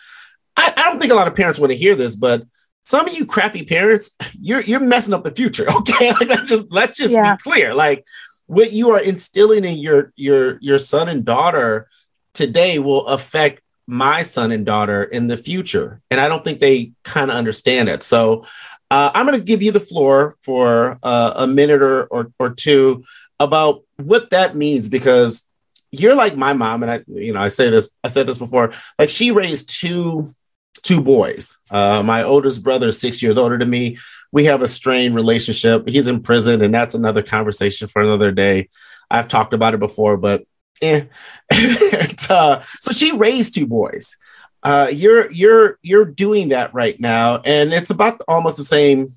I, 0.55 0.71
I 0.77 0.83
don't 0.83 0.97
think 0.97 1.11
a 1.11 1.15
lot 1.15 1.27
of 1.27 1.35
parents 1.35 1.59
want 1.59 1.71
to 1.71 1.77
hear 1.77 1.93
this 1.93 2.15
but 2.15 2.43
some 2.85 3.07
of 3.07 3.13
you 3.13 3.25
crappy 3.25 3.63
parents, 3.63 4.11
you're 4.39 4.61
you're 4.61 4.79
messing 4.79 5.13
up 5.13 5.23
the 5.23 5.31
future. 5.31 5.67
Okay, 5.75 6.11
like 6.11 6.29
let's 6.29 6.49
just 6.49 6.65
let's 6.69 6.97
just 6.97 7.13
yeah. 7.13 7.35
be 7.35 7.41
clear. 7.41 7.73
Like 7.73 8.03
what 8.47 8.71
you 8.71 8.91
are 8.91 8.99
instilling 8.99 9.65
in 9.65 9.77
your 9.77 10.11
your 10.15 10.57
your 10.61 10.79
son 10.79 11.09
and 11.09 11.25
daughter 11.25 11.87
today 12.33 12.79
will 12.79 13.07
affect 13.07 13.61
my 13.87 14.21
son 14.21 14.51
and 14.51 14.65
daughter 14.65 15.03
in 15.03 15.27
the 15.27 15.37
future, 15.37 16.01
and 16.09 16.19
I 16.19 16.27
don't 16.27 16.43
think 16.43 16.59
they 16.59 16.91
kind 17.03 17.31
of 17.31 17.37
understand 17.37 17.89
it. 17.89 18.03
So 18.03 18.45
uh, 18.91 19.11
I'm 19.13 19.25
going 19.25 19.37
to 19.37 19.43
give 19.43 19.61
you 19.61 19.71
the 19.71 19.79
floor 19.79 20.35
for 20.41 20.99
uh, 21.03 21.33
a 21.35 21.47
minute 21.47 21.81
or, 21.81 22.05
or 22.05 22.31
or 22.39 22.49
two 22.49 23.03
about 23.39 23.83
what 23.97 24.29
that 24.31 24.55
means 24.55 24.87
because 24.89 25.47
you're 25.93 26.15
like 26.15 26.35
my 26.35 26.53
mom, 26.53 26.81
and 26.81 26.91
I 26.91 27.03
you 27.07 27.33
know 27.33 27.39
I 27.39 27.47
say 27.47 27.69
this 27.69 27.89
I 28.03 28.07
said 28.07 28.27
this 28.27 28.39
before. 28.39 28.73
Like 28.97 29.09
she 29.09 29.31
raised 29.31 29.69
two 29.69 30.33
two 30.81 31.01
boys. 31.01 31.57
Uh, 31.69 32.01
my 32.03 32.23
oldest 32.23 32.63
brother 32.63 32.87
is 32.87 32.99
six 32.99 33.21
years 33.21 33.37
older 33.37 33.57
than 33.59 33.69
me. 33.69 33.97
We 34.31 34.45
have 34.45 34.63
a 34.63 34.67
strained 34.67 35.13
relationship. 35.13 35.87
He's 35.87 36.07
in 36.07 36.21
prison, 36.21 36.63
and 36.63 36.73
that's 36.73 36.95
another 36.95 37.21
conversation 37.21 37.87
for 37.87 38.01
another 38.01 38.31
day. 38.31 38.69
I've 39.11 39.27
talked 39.27 39.53
about 39.53 39.75
it 39.75 39.79
before, 39.79 40.17
but 40.17 40.45
eh. 40.81 41.05
and, 41.51 42.27
uh, 42.27 42.63
so 42.79 42.91
she 42.91 43.15
raised 43.15 43.53
two 43.53 43.67
boys. 43.67 44.17
Uh, 44.63 44.87
you're 44.91 45.29
you're 45.31 45.77
you're 45.83 46.05
doing 46.05 46.49
that 46.49 46.73
right 46.73 46.99
now, 46.99 47.37
and 47.45 47.71
it's 47.71 47.91
about 47.91 48.19
almost 48.27 48.57
the 48.57 48.65
same 48.65 49.09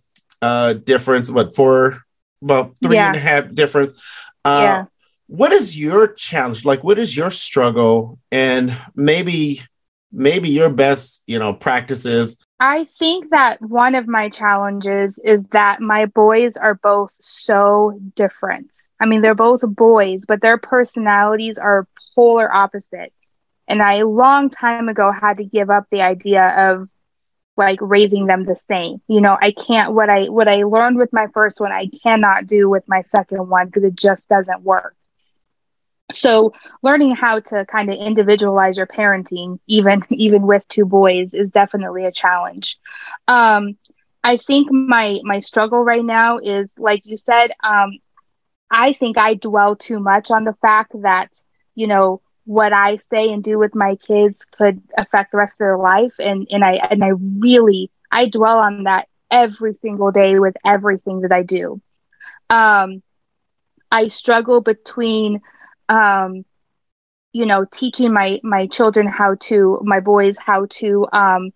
uh, 0.43 0.75
difference. 0.75 1.31
What 1.31 1.55
for? 1.55 2.03
About 2.43 2.77
three 2.83 2.97
yeah. 2.97 3.07
and 3.07 3.17
a 3.17 3.21
half 3.21 3.55
difference. 3.55 3.95
Uh, 4.45 4.61
yeah. 4.63 4.85
What 5.29 5.53
is 5.53 5.79
your 5.79 6.09
challenge? 6.09 6.65
Like, 6.65 6.85
what 6.85 6.99
is 6.99 7.17
your 7.17 7.31
struggle? 7.31 8.19
And 8.31 8.77
maybe 8.95 9.61
maybe 10.13 10.49
your 10.49 10.71
best, 10.71 11.23
you 11.27 11.39
know, 11.39 11.53
practices? 11.53 12.37
I 12.59 12.89
think 12.99 13.31
that 13.31 13.61
one 13.61 13.95
of 13.95 14.09
my 14.09 14.31
challenges 14.31 15.19
is 15.23 15.45
that 15.53 15.81
my 15.81 16.07
boys 16.07 16.57
are 16.57 16.75
both 16.75 17.13
so 17.21 18.01
different. 18.15 18.71
I 18.99 19.07
mean, 19.07 19.21
they're 19.21 19.35
both 19.35 19.61
boys, 19.63 20.25
but 20.27 20.41
their 20.41 20.57
personalities 20.57 21.59
are 21.59 21.87
polar 22.15 22.53
opposite. 22.53 23.13
And 23.69 23.83
I 23.83 23.97
a 23.97 24.07
long 24.07 24.49
time 24.49 24.89
ago 24.89 25.13
had 25.13 25.37
to 25.37 25.45
give 25.45 25.69
up 25.69 25.87
the 25.91 26.01
idea 26.01 26.71
of 26.71 26.89
like 27.59 27.79
raising 27.83 28.27
them 28.27 28.45
the 28.45 28.57
same. 28.57 29.03
You 29.09 29.21
know, 29.21 29.37
I 29.41 29.51
can't 29.51 29.93
what 29.93 30.09
I 30.09 30.29
what 30.29 30.49
I 30.49 30.63
learned 30.63 30.99
with 30.99 31.13
my 31.13 31.27
first 31.35 31.61
one, 31.61 31.73
I 31.73 31.89
cannot 32.03 32.47
do 32.47 32.71
with 32.71 32.85
my 32.87 33.03
second 33.03 33.49
one 33.49 33.67
because 33.67 33.85
it 33.85 33.97
just 33.97 34.29
doesn't 34.29 34.63
work 34.63 34.95
so 36.13 36.53
learning 36.83 37.15
how 37.15 37.41
to 37.41 37.65
kind 37.67 37.91
of 37.91 37.97
individualize 37.97 38.77
your 38.77 38.87
parenting 38.87 39.59
even 39.67 40.03
even 40.11 40.47
with 40.47 40.67
two 40.69 40.85
boys 40.85 41.35
is 41.35 41.51
definitely 41.51 42.05
a 42.05 42.13
challenge. 42.13 42.79
Um, 43.29 43.77
i 44.25 44.37
think 44.37 44.71
my 44.71 45.21
my 45.25 45.39
struggle 45.41 45.73
right 45.85 46.05
now 46.05 46.39
is 46.39 46.75
like 46.79 47.07
you 47.07 47.17
said 47.17 47.53
um, 47.63 47.91
i 48.71 48.93
think 48.93 49.17
i 49.19 49.35
dwell 49.35 49.75
too 49.77 49.99
much 49.99 50.31
on 50.31 50.45
the 50.45 50.55
fact 50.61 50.93
that 51.03 51.31
you 51.75 51.87
know 51.87 52.21
what 52.45 52.73
i 52.73 52.97
say 52.97 53.31
and 53.33 53.43
do 53.45 53.59
with 53.59 53.75
my 53.75 53.97
kids 53.97 54.45
could 54.45 54.81
affect 54.97 55.31
the 55.33 55.39
rest 55.39 55.55
of 55.55 55.59
their 55.59 55.79
life. 55.79 56.15
And 56.19 56.47
and 56.51 56.65
i 56.65 56.75
and 56.75 57.03
i 57.05 57.11
really 57.41 57.91
i 58.11 58.29
dwell 58.29 58.59
on 58.59 58.79
that 58.85 59.09
every 59.31 59.75
single 59.75 60.11
day 60.11 60.39
with 60.39 60.55
everything 60.65 61.21
that 61.23 61.33
i 61.33 61.43
do. 61.43 61.81
Um, 62.51 63.03
i 63.91 64.09
struggle 64.09 64.61
between 64.61 65.41
um, 65.89 66.45
you 67.33 67.47
know, 67.47 67.67
teaching 67.71 68.13
my 68.13 68.41
my 68.43 68.67
children 68.67 69.07
how 69.07 69.35
to, 69.41 69.81
my 69.85 70.01
boys 70.01 70.39
how 70.39 70.67
to 70.71 71.07
um, 71.13 71.51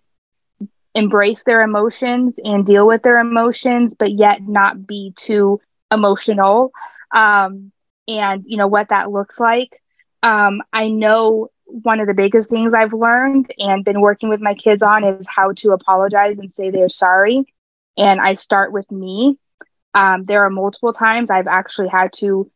embrace 0.93 1.43
their 1.43 1.61
emotions 1.61 2.39
and 2.43 2.65
deal 2.65 2.85
with 2.85 3.01
their 3.03 3.19
emotions, 3.19 3.93
but 3.93 4.11
yet 4.11 4.41
not 4.47 4.85
be 4.85 5.13
too 5.15 5.59
emotional. 5.91 6.71
Um, 7.13 7.71
and 8.07 8.43
you 8.45 8.57
know 8.57 8.67
what 8.67 8.89
that 8.89 9.11
looks 9.11 9.39
like. 9.39 9.81
Um, 10.23 10.61
I 10.71 10.89
know 10.89 11.49
one 11.65 11.99
of 11.99 12.07
the 12.07 12.13
biggest 12.13 12.49
things 12.49 12.73
I've 12.73 12.93
learned 12.93 13.51
and 13.57 13.83
been 13.83 14.01
working 14.01 14.29
with 14.29 14.41
my 14.41 14.53
kids 14.53 14.81
on 14.81 15.03
is 15.03 15.25
how 15.27 15.53
to 15.53 15.71
apologize 15.71 16.37
and 16.37 16.51
say 16.51 16.69
they're 16.69 16.89
sorry. 16.89 17.45
And 17.97 18.19
I 18.19 18.35
start 18.35 18.71
with 18.71 18.89
me. 18.91 19.37
Um, 19.93 20.23
there 20.23 20.45
are 20.45 20.49
multiple 20.49 20.93
times 20.93 21.29
I've 21.29 21.47
actually 21.47 21.87
had 21.87 22.13
to 22.17 22.49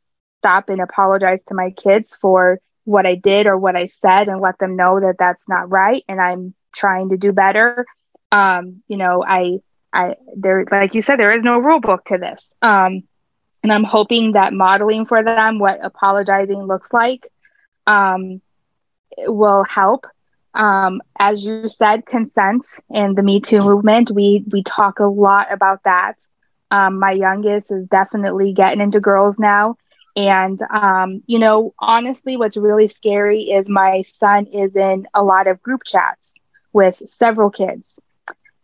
stop 0.45 0.69
and 0.69 0.79
apologize 0.79 1.43
to 1.43 1.55
my 1.55 1.71
kids 1.71 2.15
for 2.21 2.60
what 2.84 3.08
I 3.08 3.15
did 3.15 3.47
or 3.47 3.58
what 3.58 3.75
I 3.75 3.88
said 3.88 4.27
and 4.27 4.39
let 4.39 4.60
them 4.60 4.75
know 4.75 4.99
that 4.99 5.15
that's 5.17 5.49
not 5.49 5.71
right 5.71 6.03
and 6.08 6.21
I'm 6.21 6.53
trying 6.71 7.10
to 7.10 7.17
do 7.17 7.31
better. 7.31 7.84
Um, 8.31 8.77
you 8.88 8.97
know, 8.97 9.23
I, 9.27 9.58
I, 9.91 10.17
there, 10.36 10.63
like 10.71 10.93
you 10.93 11.01
said, 11.01 11.17
there 11.17 11.31
is 11.31 11.43
no 11.43 11.58
rule 11.58 11.79
book 11.79 12.05
to 12.05 12.19
this. 12.19 12.47
Um, 12.62 13.01
and 13.63 13.73
I'm 13.73 13.84
hoping 13.84 14.34
that 14.34 14.53
modeling 14.53 15.08
for 15.08 15.23
them 15.23 15.58
what 15.58 15.84
apologizing 15.84 16.62
looks 16.67 16.93
like 16.93 17.25
um, 17.88 18.39
will 19.17 19.63
help. 19.63 20.05
Um, 20.53 21.01
as 21.17 21.43
you 21.43 21.67
said, 21.67 22.05
consent 22.05 22.67
and 22.91 23.17
the 23.17 23.23
Me 23.23 23.39
Too 23.39 23.62
movement, 23.62 24.12
we 24.12 24.45
we 24.51 24.62
talk 24.62 24.99
a 24.99 25.05
lot 25.05 25.51
about 25.51 25.81
that. 25.86 26.13
Um, 26.69 26.99
my 26.99 27.12
youngest 27.12 27.71
is 27.71 27.88
definitely 27.88 28.53
getting 28.53 28.79
into 28.81 28.99
girls 28.99 29.39
now, 29.39 29.77
and, 30.15 30.62
um, 30.69 31.23
you 31.28 31.39
know, 31.39 31.73
honestly, 31.80 32.38
what's 32.38 32.58
really 32.58 32.88
scary 32.88 33.43
is 33.43 33.69
my 33.69 34.04
son 34.19 34.45
is 34.47 34.75
in 34.75 35.08
a 35.13 35.23
lot 35.23 35.47
of 35.47 35.62
group 35.62 35.82
chats 35.86 36.34
with 36.71 37.01
several 37.08 37.49
kids. 37.49 37.99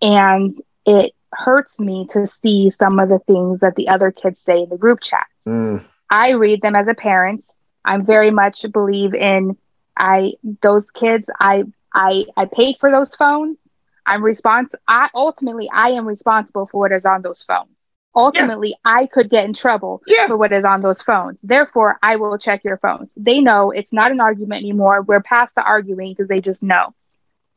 And 0.01 0.53
it 0.85 1.13
hurts 1.33 1.79
me 1.79 2.07
to 2.11 2.27
see 2.27 2.69
some 2.69 2.99
of 2.99 3.09
the 3.09 3.19
things 3.19 3.59
that 3.59 3.75
the 3.75 3.89
other 3.89 4.11
kids 4.11 4.39
say 4.45 4.63
in 4.63 4.69
the 4.69 4.77
group 4.77 5.01
chats. 5.01 5.29
Mm. 5.45 5.83
I 6.09 6.31
read 6.31 6.61
them 6.61 6.75
as 6.75 6.87
a 6.87 6.93
parent. 6.93 7.43
I'm 7.83 8.05
very 8.05 8.31
much 8.31 8.65
believe 8.71 9.13
in 9.13 9.57
I 9.97 10.33
those 10.61 10.89
kids 10.91 11.29
I 11.39 11.63
I 11.93 12.25
I 12.37 12.45
paid 12.45 12.77
for 12.79 12.91
those 12.91 13.15
phones. 13.15 13.59
I'm 14.05 14.23
responsible. 14.23 14.81
I 14.87 15.09
ultimately 15.13 15.69
I 15.71 15.91
am 15.91 16.07
responsible 16.07 16.67
for 16.67 16.81
what 16.81 16.91
is 16.91 17.05
on 17.05 17.21
those 17.21 17.43
phones 17.43 17.80
ultimately 18.15 18.69
yeah. 18.69 18.75
I 18.85 19.05
could 19.05 19.29
get 19.29 19.45
in 19.45 19.53
trouble 19.53 20.01
yeah. 20.05 20.27
for 20.27 20.37
what 20.37 20.51
is 20.51 20.65
on 20.65 20.81
those 20.81 21.01
phones. 21.01 21.41
Therefore, 21.41 21.97
I 22.01 22.17
will 22.17 22.37
check 22.37 22.63
your 22.63 22.77
phones. 22.77 23.11
They 23.15 23.39
know 23.39 23.71
it's 23.71 23.93
not 23.93 24.11
an 24.11 24.19
argument 24.19 24.61
anymore. 24.61 25.01
We're 25.01 25.21
past 25.21 25.55
the 25.55 25.63
arguing 25.63 26.11
because 26.11 26.27
they 26.27 26.41
just 26.41 26.63
know. 26.63 26.93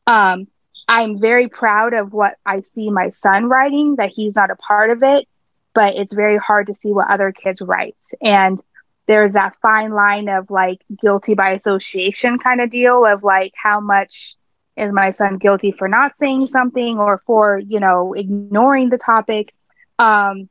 Um, 0.07 0.47
I'm 0.87 1.19
very 1.19 1.49
proud 1.49 1.93
of 1.93 2.13
what 2.13 2.35
I 2.45 2.61
see 2.61 2.89
my 2.89 3.09
son 3.09 3.45
writing, 3.45 3.95
that 3.95 4.11
he's 4.11 4.35
not 4.35 4.51
a 4.51 4.55
part 4.55 4.91
of 4.91 5.03
it, 5.03 5.27
but 5.73 5.95
it's 5.95 6.13
very 6.13 6.37
hard 6.37 6.67
to 6.67 6.75
see 6.75 6.91
what 6.91 7.09
other 7.09 7.31
kids 7.31 7.59
write. 7.61 7.97
And 8.21 8.59
there's 9.07 9.33
that 9.33 9.55
fine 9.61 9.91
line 9.91 10.29
of 10.29 10.49
like 10.49 10.81
guilty 11.01 11.33
by 11.33 11.51
association 11.51 12.39
kind 12.39 12.61
of 12.61 12.71
deal 12.71 13.05
of 13.05 13.23
like 13.23 13.53
how 13.55 13.79
much 13.79 14.35
is 14.77 14.91
my 14.91 15.11
son 15.11 15.37
guilty 15.37 15.71
for 15.71 15.87
not 15.87 16.17
saying 16.17 16.47
something 16.47 16.97
or 16.97 17.21
for, 17.25 17.57
you 17.57 17.79
know, 17.79 18.13
ignoring 18.13 18.89
the 18.89 18.97
topic 18.97 19.53
um, 19.99 20.49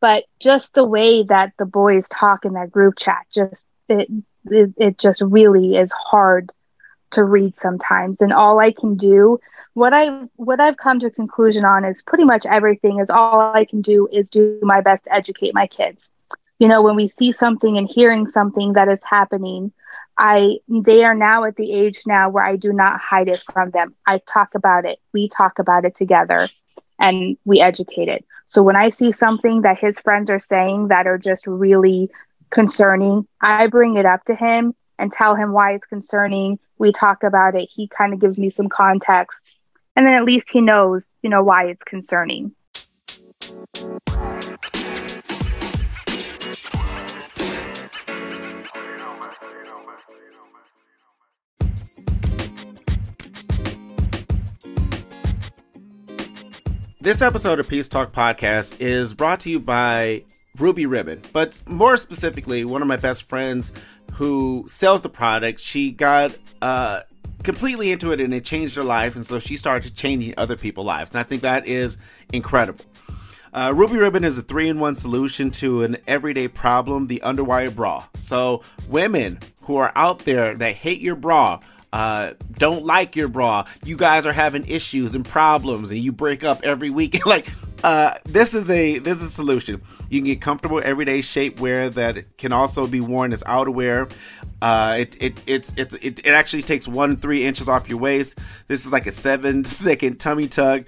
but 0.00 0.24
just 0.40 0.74
the 0.74 0.84
way 0.84 1.22
that 1.24 1.52
the 1.58 1.66
boys 1.66 2.08
talk 2.08 2.44
in 2.44 2.54
that 2.54 2.70
group 2.70 2.94
chat, 2.98 3.26
just 3.32 3.66
it, 3.88 4.08
it, 4.46 4.70
it 4.76 4.98
just 4.98 5.20
really 5.20 5.76
is 5.76 5.92
hard 5.92 6.52
to 7.10 7.24
read 7.24 7.58
sometimes. 7.58 8.20
And 8.20 8.32
all 8.32 8.58
I 8.58 8.72
can 8.72 8.96
do, 8.96 9.38
what 9.74 9.92
I 9.92 10.26
what 10.36 10.60
I've 10.60 10.76
come 10.76 11.00
to 11.00 11.06
a 11.06 11.10
conclusion 11.10 11.64
on 11.64 11.84
is 11.84 12.02
pretty 12.02 12.24
much 12.24 12.46
everything 12.46 13.00
is 13.00 13.10
all 13.10 13.52
I 13.54 13.64
can 13.64 13.80
do 13.80 14.08
is 14.12 14.30
do 14.30 14.58
my 14.62 14.80
best 14.80 15.04
to 15.04 15.14
educate 15.14 15.54
my 15.54 15.66
kids. 15.66 16.10
You 16.58 16.68
know, 16.68 16.82
when 16.82 16.96
we 16.96 17.08
see 17.08 17.32
something 17.32 17.78
and 17.78 17.88
hearing 17.88 18.26
something 18.26 18.72
that 18.74 18.88
is 18.88 19.00
happening, 19.04 19.72
I 20.16 20.58
they 20.68 21.04
are 21.04 21.14
now 21.14 21.44
at 21.44 21.56
the 21.56 21.72
age 21.72 22.02
now 22.06 22.28
where 22.28 22.44
I 22.44 22.56
do 22.56 22.72
not 22.72 23.00
hide 23.00 23.28
it 23.28 23.42
from 23.52 23.70
them. 23.70 23.94
I 24.06 24.18
talk 24.18 24.54
about 24.54 24.84
it. 24.84 24.98
We 25.12 25.28
talk 25.28 25.58
about 25.58 25.84
it 25.84 25.94
together 25.94 26.48
and 26.98 27.36
we 27.44 27.60
educate 27.60 28.08
it. 28.08 28.24
So 28.46 28.62
when 28.62 28.76
I 28.76 28.88
see 28.90 29.12
something 29.12 29.62
that 29.62 29.78
his 29.78 29.98
friends 30.00 30.30
are 30.30 30.40
saying 30.40 30.88
that 30.88 31.06
are 31.06 31.18
just 31.18 31.46
really 31.46 32.10
concerning, 32.50 33.26
I 33.40 33.66
bring 33.66 33.96
it 33.96 34.06
up 34.06 34.24
to 34.24 34.34
him 34.34 34.74
and 34.98 35.12
tell 35.12 35.34
him 35.34 35.52
why 35.52 35.74
it's 35.74 35.86
concerning. 35.86 36.58
We 36.78 36.92
talk 36.92 37.22
about 37.22 37.54
it. 37.54 37.68
He 37.70 37.88
kind 37.88 38.12
of 38.12 38.20
gives 38.20 38.38
me 38.38 38.50
some 38.50 38.68
context. 38.68 39.44
And 39.94 40.06
then 40.06 40.14
at 40.14 40.24
least 40.24 40.46
he 40.50 40.60
knows, 40.60 41.14
you 41.22 41.30
know, 41.30 41.42
why 41.42 41.66
it's 41.66 41.82
concerning. 41.84 42.54
This 57.00 57.22
episode 57.22 57.60
of 57.60 57.68
Peace 57.68 57.86
Talk 57.86 58.10
Podcast 58.10 58.80
is 58.80 59.14
brought 59.14 59.38
to 59.40 59.50
you 59.50 59.60
by 59.60 60.24
Ruby 60.58 60.84
Ribbon, 60.84 61.22
but 61.32 61.62
more 61.68 61.96
specifically, 61.96 62.64
one 62.64 62.82
of 62.82 62.88
my 62.88 62.96
best 62.96 63.28
friends 63.28 63.72
who 64.14 64.64
sells 64.66 65.02
the 65.02 65.08
product. 65.08 65.60
She 65.60 65.92
got 65.92 66.34
uh, 66.60 67.02
completely 67.44 67.92
into 67.92 68.10
it 68.10 68.20
and 68.20 68.34
it 68.34 68.44
changed 68.44 68.74
her 68.74 68.82
life, 68.82 69.14
and 69.14 69.24
so 69.24 69.38
she 69.38 69.56
started 69.56 69.94
changing 69.94 70.34
other 70.36 70.56
people's 70.56 70.88
lives. 70.88 71.12
And 71.12 71.20
I 71.20 71.22
think 71.22 71.42
that 71.42 71.68
is 71.68 71.98
incredible. 72.32 72.84
Uh, 73.54 73.72
Ruby 73.76 73.96
Ribbon 73.96 74.24
is 74.24 74.36
a 74.36 74.42
three 74.42 74.68
in 74.68 74.80
one 74.80 74.96
solution 74.96 75.52
to 75.52 75.84
an 75.84 75.98
everyday 76.08 76.48
problem 76.48 77.06
the 77.06 77.22
underwire 77.24 77.72
bra. 77.72 78.06
So, 78.18 78.64
women 78.88 79.38
who 79.62 79.76
are 79.76 79.92
out 79.94 80.20
there 80.20 80.52
that 80.56 80.74
hate 80.74 81.00
your 81.00 81.14
bra, 81.14 81.60
uh, 81.92 82.32
don't 82.52 82.84
like 82.84 83.16
your 83.16 83.28
bra, 83.28 83.66
you 83.84 83.96
guys 83.96 84.26
are 84.26 84.32
having 84.32 84.66
issues 84.68 85.14
and 85.14 85.24
problems, 85.24 85.90
and 85.90 86.00
you 86.00 86.12
break 86.12 86.44
up 86.44 86.60
every 86.62 86.90
week. 86.90 87.24
like, 87.26 87.48
uh, 87.82 88.14
this 88.24 88.54
is 88.54 88.70
a 88.70 88.98
this 88.98 89.18
is 89.18 89.26
a 89.26 89.30
solution. 89.30 89.80
You 90.10 90.20
can 90.20 90.26
get 90.26 90.40
comfortable 90.40 90.80
everyday 90.84 91.20
shapewear 91.20 91.92
that 91.94 92.36
can 92.36 92.52
also 92.52 92.86
be 92.86 93.00
worn 93.00 93.32
as 93.32 93.42
outerwear. 93.44 94.10
Uh, 94.60 94.96
it, 95.00 95.16
it 95.20 95.42
it's 95.46 95.72
it's 95.76 95.94
it, 95.94 96.20
it 96.24 96.30
actually 96.30 96.62
takes 96.62 96.88
one 96.88 97.16
three 97.16 97.44
inches 97.44 97.68
off 97.68 97.88
your 97.88 97.98
waist. 97.98 98.38
This 98.66 98.84
is 98.84 98.92
like 98.92 99.06
a 99.06 99.12
seven 99.12 99.64
second 99.66 100.18
tummy 100.18 100.48
tuck 100.48 100.84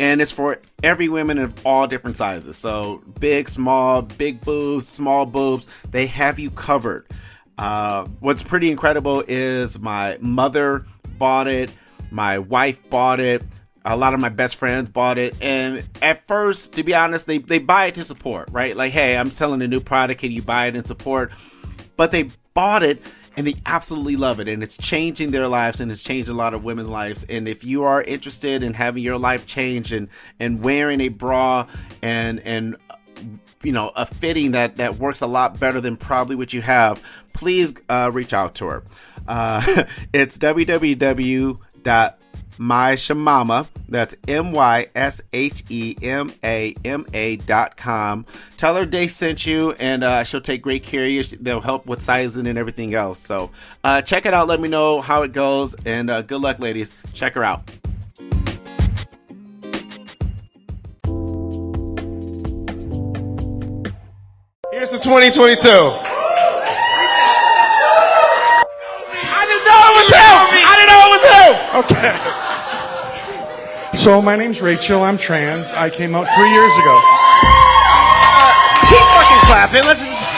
and 0.00 0.22
it's 0.22 0.32
for 0.32 0.58
every 0.82 1.10
woman 1.10 1.38
of 1.38 1.54
all 1.66 1.86
different 1.86 2.16
sizes. 2.16 2.56
So 2.56 3.02
big, 3.20 3.50
small, 3.50 4.00
big 4.00 4.40
boobs, 4.40 4.88
small 4.88 5.26
boobs, 5.26 5.68
they 5.90 6.06
have 6.06 6.38
you 6.38 6.50
covered. 6.50 7.06
Uh, 7.60 8.06
what's 8.20 8.42
pretty 8.42 8.70
incredible 8.70 9.22
is 9.28 9.78
my 9.78 10.16
mother 10.18 10.86
bought 11.18 11.46
it, 11.46 11.70
my 12.10 12.38
wife 12.38 12.88
bought 12.88 13.20
it, 13.20 13.42
a 13.84 13.94
lot 13.94 14.14
of 14.14 14.20
my 14.20 14.30
best 14.30 14.56
friends 14.56 14.88
bought 14.88 15.18
it, 15.18 15.36
and 15.42 15.86
at 16.00 16.26
first, 16.26 16.72
to 16.72 16.82
be 16.82 16.94
honest, 16.94 17.26
they 17.26 17.36
they 17.36 17.58
buy 17.58 17.84
it 17.84 17.96
to 17.96 18.02
support, 18.02 18.48
right? 18.50 18.74
Like, 18.74 18.92
hey, 18.92 19.14
I'm 19.14 19.30
selling 19.30 19.60
a 19.60 19.68
new 19.68 19.80
product, 19.80 20.22
can 20.22 20.32
you 20.32 20.40
buy 20.40 20.68
it 20.68 20.74
and 20.74 20.86
support? 20.86 21.32
But 21.98 22.12
they 22.12 22.30
bought 22.54 22.82
it 22.82 23.02
and 23.36 23.46
they 23.46 23.54
absolutely 23.66 24.16
love 24.16 24.40
it 24.40 24.48
and 24.48 24.62
it's 24.62 24.78
changing 24.78 25.30
their 25.30 25.46
lives 25.46 25.80
and 25.80 25.90
it's 25.90 26.02
changed 26.02 26.30
a 26.30 26.34
lot 26.34 26.52
of 26.54 26.64
women's 26.64 26.88
lives 26.88 27.24
and 27.28 27.46
if 27.46 27.62
you 27.62 27.84
are 27.84 28.02
interested 28.02 28.62
in 28.62 28.74
having 28.74 29.02
your 29.02 29.18
life 29.18 29.46
change 29.46 29.92
and 29.92 30.08
and 30.40 30.62
wearing 30.62 31.00
a 31.00 31.08
bra 31.08 31.66
and 32.02 32.40
and 32.40 32.76
you 33.62 33.72
know 33.72 33.90
a 33.96 34.06
fitting 34.06 34.52
that 34.52 34.76
that 34.76 34.96
works 34.96 35.20
a 35.20 35.26
lot 35.26 35.58
better 35.60 35.80
than 35.80 35.96
probably 35.96 36.36
what 36.36 36.52
you 36.52 36.62
have 36.62 37.02
please 37.34 37.74
uh, 37.88 38.10
reach 38.12 38.32
out 38.32 38.54
to 38.54 38.66
her 38.66 38.82
uh, 39.28 39.84
it's 40.12 40.38
www 40.38 41.58
my 42.60 42.94
That's 43.88 44.14
M 44.28 44.52
Y 44.52 44.86
S 44.94 45.22
H 45.32 45.64
E 45.70 45.96
M 46.02 46.30
A 46.44 46.74
M 46.84 47.06
A 47.14 47.36
dot 47.36 47.78
com. 47.78 48.26
Tell 48.58 48.76
her 48.76 48.84
they 48.84 49.06
sent 49.06 49.46
you, 49.46 49.72
and 49.72 50.04
uh, 50.04 50.24
she'll 50.24 50.42
take 50.42 50.60
great 50.60 50.82
care 50.82 51.06
of 51.06 51.10
you. 51.10 51.22
They'll 51.24 51.62
help 51.62 51.86
with 51.86 52.02
sizing 52.02 52.46
and 52.46 52.58
everything 52.58 52.92
else. 52.94 53.18
So 53.18 53.50
uh, 53.82 54.02
check 54.02 54.26
it 54.26 54.34
out. 54.34 54.46
Let 54.46 54.60
me 54.60 54.68
know 54.68 55.00
how 55.00 55.22
it 55.22 55.32
goes, 55.32 55.74
and 55.86 56.10
uh, 56.10 56.20
good 56.20 56.42
luck, 56.42 56.58
ladies. 56.58 56.96
Check 57.14 57.32
her 57.34 57.42
out. 57.42 57.62
Here's 65.00 65.32
2022. 65.32 65.68
I 65.70 65.72
didn't 69.48 69.64
know 69.64 69.80
it 69.88 69.96
was 69.96 70.08
him. 70.12 70.44
I 70.60 70.76
didn't 70.76 70.92
know 70.92 71.00
it 71.06 71.12
was 71.16 71.24
him. 71.32 71.54
Okay. 71.80 72.12
So 73.96 74.20
my 74.20 74.36
name's 74.36 74.60
Rachel. 74.60 75.02
I'm 75.02 75.16
trans. 75.16 75.72
I 75.72 75.88
came 75.88 76.14
out 76.14 76.26
three 76.36 76.50
years 76.50 76.72
ago. 76.76 77.00
Keep 78.90 79.00
fucking 79.16 79.40
clapping. 79.46 79.84
Let's 79.84 80.04
just. 80.04 80.28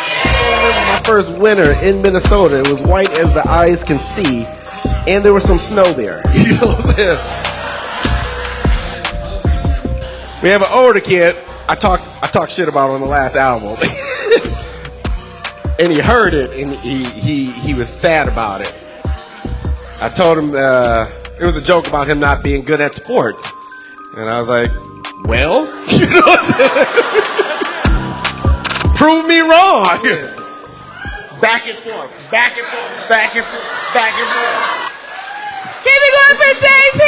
My 0.86 1.00
first 1.04 1.36
winter 1.38 1.72
in 1.84 2.00
Minnesota. 2.00 2.60
It 2.60 2.68
was 2.68 2.82
white 2.82 3.10
as 3.18 3.34
the 3.34 3.44
eyes 3.48 3.82
can 3.82 3.98
see, 3.98 4.46
and 5.08 5.24
there 5.24 5.32
was 5.32 5.42
some 5.42 5.58
snow 5.58 5.92
there. 5.92 6.22
You 6.34 6.52
know 6.52 6.66
what 6.66 6.86
I'm 6.86 6.94
saying? 6.94 7.18
We 10.40 10.50
have 10.50 10.62
an 10.62 10.68
older 10.70 11.00
kid. 11.00 11.36
I 11.68 11.74
talked 11.74 12.06
I 12.22 12.26
talked 12.26 12.52
shit 12.52 12.68
about 12.68 12.90
on 12.90 13.00
the 13.00 13.06
last 13.06 13.34
album, 13.36 13.76
and 15.82 15.92
he 15.92 15.98
heard 15.98 16.32
it, 16.32 16.50
and 16.52 16.72
he 16.76 17.04
he 17.04 17.50
he 17.50 17.74
was 17.74 17.88
sad 17.88 18.28
about 18.28 18.60
it. 18.60 18.72
I 20.00 20.08
told 20.14 20.38
him. 20.38 20.54
Uh, 20.54 21.10
it 21.42 21.44
was 21.44 21.56
a 21.56 21.62
joke 21.62 21.88
about 21.88 22.08
him 22.08 22.20
not 22.20 22.44
being 22.44 22.62
good 22.62 22.80
at 22.80 22.94
sports. 22.94 23.50
And 24.16 24.30
I 24.30 24.38
was 24.38 24.48
like, 24.48 24.70
well, 25.24 25.66
you 25.90 26.06
know 26.06 26.22
prove 28.94 29.26
me 29.26 29.40
wrong. 29.40 29.82
back 31.40 31.66
and 31.66 31.78
forth, 31.82 32.30
back 32.30 32.56
and 32.56 32.66
forth, 32.68 33.08
back 33.10 33.34
and 33.34 33.44
forth, 33.44 33.64
back 33.92 34.14
and 34.14 34.28
forth. 34.30 34.62
Keep 35.82 36.02
it 36.06 36.12
going 36.14 36.36
for 36.38 36.54
JP! 36.62 37.02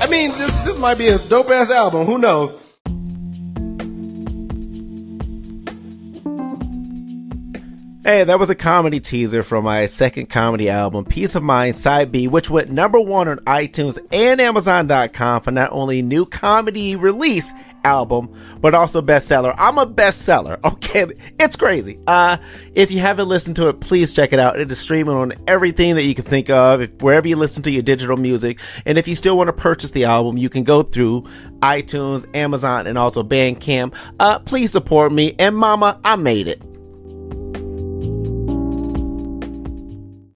I 0.00 0.06
mean, 0.08 0.30
this, 0.32 0.52
this 0.64 0.78
might 0.78 0.94
be 0.94 1.08
a 1.08 1.18
dope 1.18 1.50
ass 1.50 1.70
album. 1.70 2.06
Who 2.06 2.18
knows? 2.18 2.56
Hey, 8.04 8.24
that 8.24 8.40
was 8.40 8.50
a 8.50 8.56
comedy 8.56 8.98
teaser 8.98 9.44
from 9.44 9.62
my 9.62 9.86
second 9.86 10.28
comedy 10.28 10.68
album, 10.68 11.04
Peace 11.04 11.36
of 11.36 11.44
Mind 11.44 11.76
Side 11.76 12.10
B, 12.10 12.26
which 12.26 12.50
went 12.50 12.68
number 12.68 12.98
one 12.98 13.28
on 13.28 13.38
iTunes 13.44 13.96
and 14.10 14.40
Amazon.com 14.40 15.40
for 15.40 15.52
not 15.52 15.70
only 15.70 16.02
new 16.02 16.26
comedy 16.26 16.96
release 16.96 17.52
album, 17.84 18.34
but 18.60 18.74
also 18.74 19.02
bestseller. 19.02 19.54
I'm 19.56 19.78
a 19.78 19.86
bestseller. 19.86 20.58
Okay. 20.92 21.06
It's 21.40 21.56
crazy. 21.56 21.98
Uh, 22.06 22.36
if 22.74 22.90
you 22.90 22.98
haven't 22.98 23.28
listened 23.28 23.56
to 23.56 23.68
it, 23.68 23.80
please 23.80 24.12
check 24.12 24.34
it 24.34 24.38
out. 24.38 24.58
It 24.58 24.70
is 24.70 24.78
streaming 24.78 25.14
on 25.14 25.32
everything 25.46 25.94
that 25.94 26.02
you 26.02 26.14
can 26.14 26.24
think 26.24 26.50
of, 26.50 26.86
wherever 27.00 27.26
you 27.26 27.36
listen 27.36 27.62
to 27.62 27.70
your 27.70 27.82
digital 27.82 28.18
music. 28.18 28.58
And 28.84 28.98
if 28.98 29.08
you 29.08 29.14
still 29.14 29.38
want 29.38 29.48
to 29.48 29.54
purchase 29.54 29.92
the 29.92 30.04
album, 30.04 30.36
you 30.36 30.50
can 30.50 30.64
go 30.64 30.82
through 30.82 31.22
iTunes, 31.60 32.26
Amazon, 32.36 32.86
and 32.86 32.98
also 32.98 33.22
Bandcamp. 33.22 33.94
Uh, 34.20 34.38
please 34.40 34.72
support 34.72 35.12
me. 35.12 35.34
And 35.38 35.56
mama, 35.56 35.98
I 36.04 36.16
made 36.16 36.46
it. 36.48 36.60